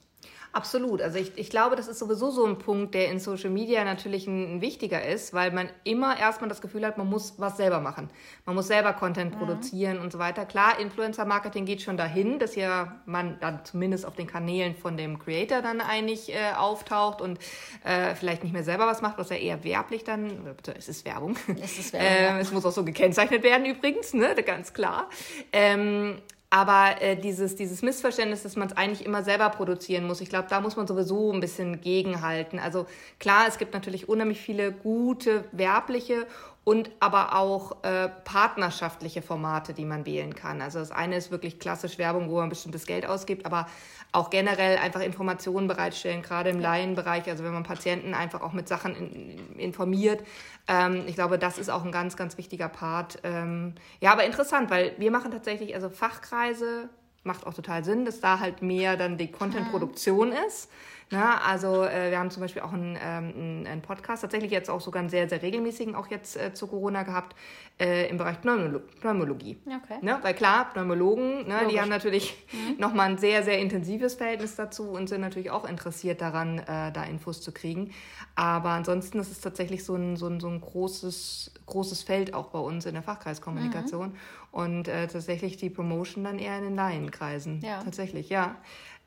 Absolut. 0.55 1.01
Also 1.01 1.19
ich, 1.19 1.37
ich 1.37 1.49
glaube, 1.49 1.75
das 1.75 1.89
ist 1.89 1.99
sowieso 1.99 2.31
so 2.31 2.45
ein 2.45 2.57
Punkt, 2.57 2.95
der 2.95 3.11
in 3.11 3.19
Social 3.19 3.49
Media 3.49 3.83
natürlich 3.83 4.25
ein, 4.25 4.55
ein 4.55 4.61
wichtiger 4.61 5.05
ist, 5.05 5.33
weil 5.33 5.51
man 5.51 5.67
immer 5.83 6.17
erstmal 6.17 6.47
das 6.47 6.61
Gefühl 6.61 6.85
hat, 6.85 6.97
man 6.97 7.09
muss 7.09 7.33
was 7.37 7.57
selber 7.57 7.81
machen. 7.81 8.09
Man 8.45 8.55
muss 8.55 8.67
selber 8.67 8.93
Content 8.93 9.33
mhm. 9.33 9.39
produzieren 9.39 9.99
und 9.99 10.13
so 10.13 10.17
weiter. 10.17 10.45
Klar, 10.45 10.79
Influencer-Marketing 10.79 11.65
geht 11.65 11.81
schon 11.81 11.97
dahin, 11.97 12.39
dass 12.39 12.55
ja 12.55 13.01
man 13.05 13.37
dann 13.41 13.65
zumindest 13.65 14.05
auf 14.05 14.15
den 14.15 14.27
Kanälen 14.27 14.75
von 14.75 14.95
dem 14.95 15.19
Creator 15.19 15.61
dann 15.61 15.81
eigentlich 15.81 16.33
äh, 16.33 16.53
auftaucht 16.55 17.19
und 17.19 17.37
äh, 17.83 18.15
vielleicht 18.15 18.43
nicht 18.43 18.53
mehr 18.53 18.63
selber 18.63 18.87
was 18.87 19.01
macht, 19.01 19.17
was 19.17 19.29
ja 19.31 19.35
eher 19.35 19.65
werblich 19.65 20.05
dann, 20.05 20.55
es 20.77 20.87
ist 20.87 21.03
Werbung. 21.03 21.35
Es 21.61 21.77
ist 21.77 21.91
Werbung. 21.91 22.07
äh, 22.37 22.39
es 22.39 22.53
muss 22.53 22.65
auch 22.65 22.71
so 22.71 22.85
gekennzeichnet 22.85 23.43
werden 23.43 23.65
übrigens, 23.65 24.04
ne, 24.13 24.35
ganz 24.45 24.73
klar. 24.73 25.09
Ähm, 25.51 26.21
aber 26.49 27.01
äh, 27.01 27.17
dieses, 27.17 27.55
dieses 27.55 27.81
Missverständnis, 27.81 28.43
dass 28.43 28.55
man 28.55 28.69
es 28.69 28.77
eigentlich 28.77 29.05
immer 29.05 29.23
selber 29.23 29.49
produzieren 29.49 30.05
muss, 30.05 30.21
ich 30.21 30.29
glaube, 30.29 30.47
da 30.49 30.61
muss 30.61 30.77
man 30.77 30.87
sowieso 30.87 31.33
ein 31.33 31.41
bisschen 31.41 31.81
gegenhalten. 31.81 32.59
Also 32.59 32.85
klar, 33.19 33.45
es 33.47 33.57
gibt 33.57 33.73
natürlich 33.73 34.07
unheimlich 34.07 34.39
viele 34.39 34.71
gute 34.71 35.43
werbliche 35.51 36.25
und 36.65 36.89
aber 36.99 37.37
auch 37.37 37.83
äh, 37.83 38.09
partnerschaftliche 38.09 39.21
Formate, 39.21 39.73
die 39.73 39.85
man 39.85 40.05
wählen 40.05 40.33
kann. 40.33 40.61
Also 40.61 40.79
das 40.79 40.91
eine 40.91 41.15
ist 41.15 41.29
wirklich 41.29 41.59
klassisch 41.59 41.99
Werbung, 41.99 42.27
wo 42.29 42.37
man 42.37 42.49
bestimmtes 42.49 42.87
Geld 42.87 43.05
ausgibt, 43.05 43.45
aber 43.45 43.67
auch 44.11 44.31
generell 44.31 44.79
einfach 44.79 45.01
Informationen 45.01 45.67
bereitstellen, 45.67 46.23
gerade 46.23 46.49
im 46.49 46.59
Laienbereich, 46.59 47.29
also 47.29 47.43
wenn 47.43 47.53
man 47.53 47.63
Patienten 47.63 48.15
einfach 48.15 48.41
auch 48.41 48.51
mit 48.51 48.67
Sachen 48.67 48.95
in, 48.95 49.59
informiert. 49.59 50.23
Ähm, 50.67 51.03
ich 51.05 51.13
glaube, 51.13 51.37
das 51.37 51.59
ist 51.59 51.69
auch 51.69 51.85
ein 51.85 51.91
ganz, 51.91 52.17
ganz 52.17 52.37
wichtiger 52.39 52.67
Part. 52.67 53.19
Ähm, 53.23 53.75
ja, 54.01 54.11
aber 54.11 54.25
interessant, 54.25 54.71
weil 54.71 54.93
wir 54.97 55.11
machen 55.11 55.31
tatsächlich, 55.31 55.75
also 55.75 55.89
Fachkreise 55.89 56.89
macht 57.23 57.45
auch 57.45 57.53
total 57.53 57.83
Sinn, 57.83 58.05
dass 58.05 58.21
da 58.21 58.39
halt 58.39 58.63
mehr 58.63 58.97
dann 58.97 59.17
die 59.17 59.31
Content-Produktion 59.31 60.31
ist. 60.47 60.69
Na, 61.11 61.41
also 61.41 61.83
äh, 61.83 62.09
wir 62.09 62.17
haben 62.17 62.31
zum 62.31 62.41
Beispiel 62.41 62.63
auch 62.63 62.73
einen, 62.73 62.97
ähm, 62.99 63.65
einen 63.67 63.81
Podcast, 63.81 64.23
tatsächlich 64.23 64.51
jetzt 64.51 64.69
auch 64.69 64.81
sogar 64.81 65.01
einen 65.01 65.09
sehr, 65.09 65.29
sehr 65.29 65.41
regelmäßigen, 65.41 65.95
auch 65.95 66.07
jetzt 66.07 66.35
äh, 66.35 66.53
zu 66.53 66.67
Corona 66.67 67.03
gehabt, 67.03 67.35
äh, 67.79 68.09
im 68.09 68.17
Bereich 68.17 68.41
Pneumolo 68.41 68.79
Pneumologie. 69.01 69.57
Okay. 69.65 69.99
Ne? 70.01 70.17
Weil 70.21 70.33
klar, 70.33 70.71
Pneumologen, 70.73 71.47
ne, 71.47 71.67
die 71.69 71.79
haben 71.79 71.89
natürlich 71.89 72.35
mhm. 72.51 72.75
nochmal 72.79 73.11
ein 73.11 73.17
sehr, 73.17 73.43
sehr 73.43 73.59
intensives 73.59 74.15
Verhältnis 74.15 74.55
dazu 74.55 74.89
und 74.89 75.07
sind 75.07 75.21
natürlich 75.21 75.51
auch 75.51 75.67
interessiert 75.67 76.21
daran, 76.21 76.59
äh, 76.59 76.91
da 76.91 77.03
Infos 77.03 77.41
zu 77.41 77.51
kriegen. 77.51 77.91
Aber 78.35 78.69
ansonsten 78.69 79.19
ist 79.19 79.31
es 79.31 79.41
tatsächlich 79.41 79.83
so 79.83 79.95
ein, 79.95 80.17
so 80.17 80.27
ein, 80.27 80.39
so 80.39 80.47
ein 80.47 80.59
großes, 80.59 81.51
großes 81.67 82.01
Feld 82.03 82.33
auch 82.33 82.47
bei 82.47 82.59
uns 82.59 82.85
in 82.85 82.93
der 82.93 83.03
Fachkreiskommunikation. 83.03 84.09
Mhm. 84.09 84.15
Und 84.51 84.87
äh, 84.87 85.07
tatsächlich 85.07 85.57
die 85.57 85.69
Promotion 85.69 86.23
dann 86.23 86.39
eher 86.39 86.57
in 86.57 86.63
den 86.63 86.75
Laienkreisen. 86.75 87.61
Ja. 87.61 87.83
Tatsächlich, 87.83 88.29
ja. 88.29 88.55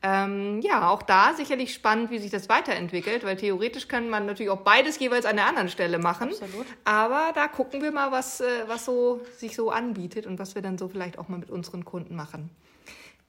Ähm, 0.01 0.61
ja, 0.61 0.89
auch 0.89 1.01
da 1.01 1.33
sicherlich 1.33 1.73
spannend, 1.73 2.09
wie 2.09 2.19
sich 2.19 2.31
das 2.31 2.47
weiterentwickelt, 2.47 3.25
weil 3.25 3.35
theoretisch 3.35 3.89
kann 3.89 4.09
man 4.09 4.25
natürlich 4.25 4.49
auch 4.49 4.61
beides 4.61 4.97
jeweils 4.97 5.25
an 5.25 5.35
der 5.35 5.45
anderen 5.45 5.67
Stelle 5.67 5.99
machen. 5.99 6.29
Absolut. 6.29 6.65
Aber 6.85 7.31
da 7.35 7.49
gucken 7.49 7.81
wir 7.81 7.91
mal, 7.91 8.11
was, 8.11 8.39
äh, 8.39 8.63
was 8.67 8.85
so 8.85 9.21
sich 9.35 9.55
so 9.55 9.71
anbietet 9.71 10.25
und 10.25 10.39
was 10.39 10.55
wir 10.55 10.61
dann 10.61 10.77
so 10.77 10.87
vielleicht 10.87 11.17
auch 11.17 11.27
mal 11.27 11.37
mit 11.37 11.49
unseren 11.49 11.83
Kunden 11.83 12.15
machen. 12.15 12.49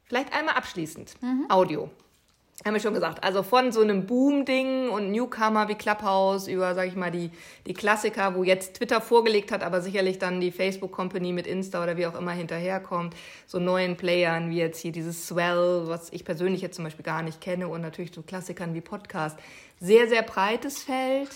Vielleicht 0.05 0.33
einmal 0.33 0.55
abschließend. 0.55 1.15
Mhm. 1.21 1.47
Audio. 1.49 1.91
Haben 2.65 2.75
wir 2.75 2.81
schon 2.81 2.93
gesagt, 2.93 3.25
also 3.25 3.43
von 3.43 3.73
so 3.73 3.81
einem 3.81 4.07
Boom-Ding 4.07 4.91
und 4.91 5.11
Newcomer 5.11 5.69
wie 5.69 5.77
Clubhouse 5.77 6.47
über, 6.47 6.75
sag 6.75 6.89
ich 6.89 6.97
mal, 6.97 7.11
die, 7.11 7.31
die 7.67 7.73
Klassiker, 7.73 8.35
wo 8.35 8.45
jetzt 8.45 8.75
Twitter 8.75 9.01
vorgelegt 9.01 9.51
hat, 9.51 9.63
aber 9.63 9.81
sicherlich 9.81 10.19
dann 10.19 10.41
die 10.41 10.51
Facebook-Company 10.51 11.33
mit 11.33 11.47
Insta 11.47 11.83
oder 11.83 11.97
wie 11.97 12.07
auch 12.07 12.15
immer 12.15 12.33
hinterherkommt, 12.33 13.15
so 13.47 13.59
neuen 13.59 13.97
Playern 13.97 14.51
wie 14.51 14.59
jetzt 14.59 14.81
hier 14.81 14.93
dieses 14.93 15.27
Swell, 15.27 15.85
was 15.87 16.13
ich 16.13 16.25
persönlich 16.25 16.61
jetzt 16.61 16.77
zum 16.77 16.85
Beispiel 16.85 17.05
gar 17.05 17.23
nicht 17.23 17.41
kenne 17.41 17.67
und 17.69 17.81
natürlich 17.81 18.13
so 18.15 18.21
Klassikern 18.21 18.75
wie 18.75 18.83
Podcast. 18.83 19.39
Sehr, 19.81 20.07
sehr 20.09 20.23
breites 20.23 20.83
Feld, 20.83 21.31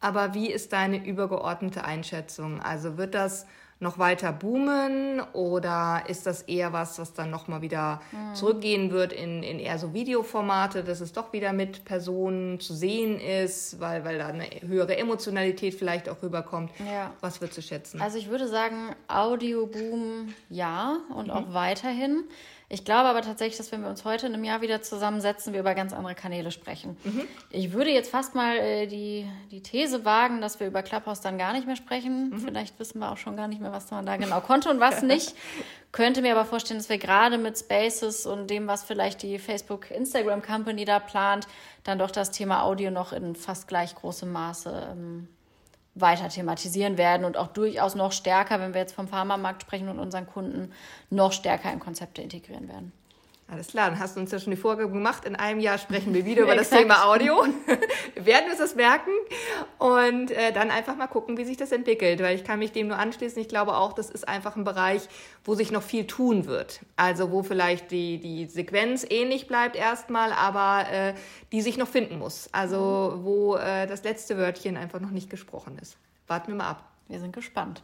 aber 0.00 0.34
wie 0.34 0.50
ist 0.50 0.74
deine 0.74 1.02
übergeordnete 1.02 1.84
Einschätzung? 1.84 2.60
Also 2.60 2.98
wird 2.98 3.14
das 3.14 3.46
noch 3.80 3.98
weiter 3.98 4.32
boomen 4.32 5.20
oder 5.32 6.02
ist 6.08 6.26
das 6.26 6.42
eher 6.42 6.72
was, 6.72 6.98
was 6.98 7.12
dann 7.12 7.30
nochmal 7.30 7.62
wieder 7.62 8.00
mhm. 8.10 8.34
zurückgehen 8.34 8.90
wird 8.90 9.12
in, 9.12 9.42
in 9.42 9.60
eher 9.60 9.78
so 9.78 9.94
Videoformate, 9.94 10.82
dass 10.82 11.00
es 11.00 11.12
doch 11.12 11.32
wieder 11.32 11.52
mit 11.52 11.84
Personen 11.84 12.58
zu 12.58 12.74
sehen 12.74 13.20
ist, 13.20 13.78
weil, 13.78 14.04
weil 14.04 14.18
da 14.18 14.26
eine 14.26 14.46
höhere 14.66 14.96
Emotionalität 14.96 15.74
vielleicht 15.74 16.08
auch 16.08 16.22
rüberkommt? 16.22 16.72
Ja. 16.84 17.12
Was 17.20 17.40
wird 17.40 17.54
zu 17.54 17.62
schätzen? 17.62 18.00
Also 18.00 18.18
ich 18.18 18.28
würde 18.28 18.48
sagen, 18.48 18.96
Audioboom 19.06 20.34
ja 20.50 20.98
und 21.14 21.26
mhm. 21.26 21.32
auch 21.32 21.54
weiterhin. 21.54 22.24
Ich 22.70 22.84
glaube 22.84 23.08
aber 23.08 23.22
tatsächlich, 23.22 23.56
dass 23.56 23.72
wenn 23.72 23.80
wir 23.80 23.88
uns 23.88 24.04
heute 24.04 24.26
in 24.26 24.34
einem 24.34 24.44
Jahr 24.44 24.60
wieder 24.60 24.82
zusammensetzen, 24.82 25.54
wir 25.54 25.60
über 25.60 25.74
ganz 25.74 25.94
andere 25.94 26.14
Kanäle 26.14 26.50
sprechen. 26.50 26.98
Mhm. 27.02 27.22
Ich 27.48 27.72
würde 27.72 27.90
jetzt 27.90 28.10
fast 28.10 28.34
mal 28.34 28.58
äh, 28.58 28.86
die, 28.86 29.26
die 29.50 29.62
These 29.62 30.04
wagen, 30.04 30.42
dass 30.42 30.60
wir 30.60 30.66
über 30.66 30.82
Clubhouse 30.82 31.22
dann 31.22 31.38
gar 31.38 31.54
nicht 31.54 31.66
mehr 31.66 31.76
sprechen. 31.76 32.28
Mhm. 32.28 32.40
Vielleicht 32.40 32.78
wissen 32.78 32.98
wir 32.98 33.10
auch 33.10 33.16
schon 33.16 33.36
gar 33.36 33.48
nicht 33.48 33.62
mehr, 33.62 33.72
was 33.72 33.90
man 33.90 34.04
da 34.04 34.18
genau 34.18 34.40
konnte 34.40 34.68
und 34.68 34.80
was 34.80 35.02
nicht. 35.02 35.34
Könnte 35.92 36.20
mir 36.20 36.32
aber 36.32 36.44
vorstellen, 36.44 36.78
dass 36.78 36.90
wir 36.90 36.98
gerade 36.98 37.38
mit 37.38 37.58
Spaces 37.58 38.26
und 38.26 38.50
dem, 38.50 38.66
was 38.66 38.84
vielleicht 38.84 39.22
die 39.22 39.38
Facebook 39.38 39.90
Instagram 39.90 40.42
Company 40.42 40.84
da 40.84 40.98
plant, 40.98 41.48
dann 41.84 41.98
doch 41.98 42.10
das 42.10 42.32
Thema 42.32 42.64
Audio 42.64 42.90
noch 42.90 43.14
in 43.14 43.34
fast 43.34 43.66
gleich 43.66 43.94
großem 43.94 44.30
Maße 44.30 44.88
ähm, 44.92 45.28
weiter 46.00 46.28
thematisieren 46.28 46.98
werden 46.98 47.24
und 47.24 47.36
auch 47.36 47.48
durchaus 47.48 47.94
noch 47.94 48.12
stärker, 48.12 48.60
wenn 48.60 48.74
wir 48.74 48.80
jetzt 48.80 48.94
vom 48.94 49.08
Pharmamarkt 49.08 49.62
sprechen 49.62 49.88
und 49.88 49.98
unseren 49.98 50.26
Kunden, 50.26 50.72
noch 51.10 51.32
stärker 51.32 51.72
in 51.72 51.80
Konzepte 51.80 52.22
integrieren 52.22 52.68
werden. 52.68 52.92
Alles 53.50 53.68
klar, 53.68 53.88
dann 53.88 53.98
hast 53.98 54.14
du 54.14 54.20
uns 54.20 54.30
ja 54.30 54.38
schon 54.38 54.50
die 54.50 54.58
Vorgabe 54.58 54.92
gemacht. 54.92 55.24
In 55.24 55.34
einem 55.34 55.58
Jahr 55.58 55.78
sprechen 55.78 56.12
wir 56.12 56.26
wieder 56.26 56.42
über 56.44 56.54
das 56.54 56.68
Thema 56.68 57.06
Audio. 57.06 57.46
wir 58.14 58.26
werden 58.26 58.50
uns 58.50 58.58
das 58.58 58.74
merken 58.74 59.10
und 59.78 60.30
äh, 60.30 60.52
dann 60.52 60.70
einfach 60.70 60.96
mal 60.96 61.06
gucken, 61.06 61.38
wie 61.38 61.44
sich 61.44 61.56
das 61.56 61.72
entwickelt, 61.72 62.20
weil 62.22 62.36
ich 62.36 62.44
kann 62.44 62.58
mich 62.58 62.72
dem 62.72 62.88
nur 62.88 62.98
anschließen. 62.98 63.40
Ich 63.40 63.48
glaube 63.48 63.74
auch, 63.78 63.94
das 63.94 64.10
ist 64.10 64.28
einfach 64.28 64.56
ein 64.56 64.64
Bereich, 64.64 65.08
wo 65.44 65.54
sich 65.54 65.70
noch 65.70 65.82
viel 65.82 66.06
tun 66.06 66.44
wird. 66.44 66.80
Also 66.96 67.30
wo 67.30 67.42
vielleicht 67.42 67.90
die, 67.90 68.18
die 68.20 68.44
Sequenz 68.46 69.06
ähnlich 69.08 69.46
bleibt 69.46 69.76
erstmal, 69.76 70.32
aber 70.32 70.90
äh, 70.90 71.14
die 71.50 71.62
sich 71.62 71.78
noch 71.78 71.88
finden 71.88 72.18
muss. 72.18 72.50
Also 72.52 73.20
wo 73.22 73.56
äh, 73.56 73.86
das 73.86 74.04
letzte 74.04 74.36
Wörtchen 74.36 74.76
einfach 74.76 75.00
noch 75.00 75.10
nicht 75.10 75.30
gesprochen 75.30 75.78
ist. 75.80 75.96
Warten 76.26 76.48
wir 76.48 76.54
mal 76.56 76.68
ab. 76.68 76.84
Wir 77.08 77.18
sind 77.18 77.34
gespannt. 77.34 77.80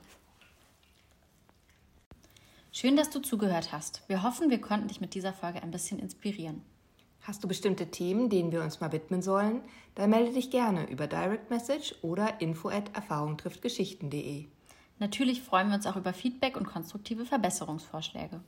Schön, 2.76 2.96
dass 2.96 3.08
du 3.08 3.20
zugehört 3.20 3.70
hast. 3.70 4.02
Wir 4.08 4.24
hoffen, 4.24 4.50
wir 4.50 4.60
konnten 4.60 4.88
dich 4.88 5.00
mit 5.00 5.14
dieser 5.14 5.32
Folge 5.32 5.62
ein 5.62 5.70
bisschen 5.70 6.00
inspirieren. 6.00 6.60
Hast 7.20 7.44
du 7.44 7.46
bestimmte 7.46 7.92
Themen, 7.92 8.30
denen 8.30 8.50
wir 8.50 8.62
uns 8.64 8.80
mal 8.80 8.90
widmen 8.90 9.22
sollen? 9.22 9.60
Dann 9.94 10.10
melde 10.10 10.32
dich 10.32 10.50
gerne 10.50 10.90
über 10.90 11.06
Direct 11.06 11.50
Message 11.50 11.94
oder 12.02 12.40
info 12.40 12.70
at 12.70 12.92
erfahrungtrifftgeschichten.de. 12.92 14.46
Natürlich 14.98 15.40
freuen 15.40 15.68
wir 15.68 15.76
uns 15.76 15.87
auch 15.87 15.94
über 15.94 16.12
Feedback 16.12 16.56
und 16.56 16.66
konstruktive 16.66 17.24
Verbesserungsvorschläge. 17.24 18.40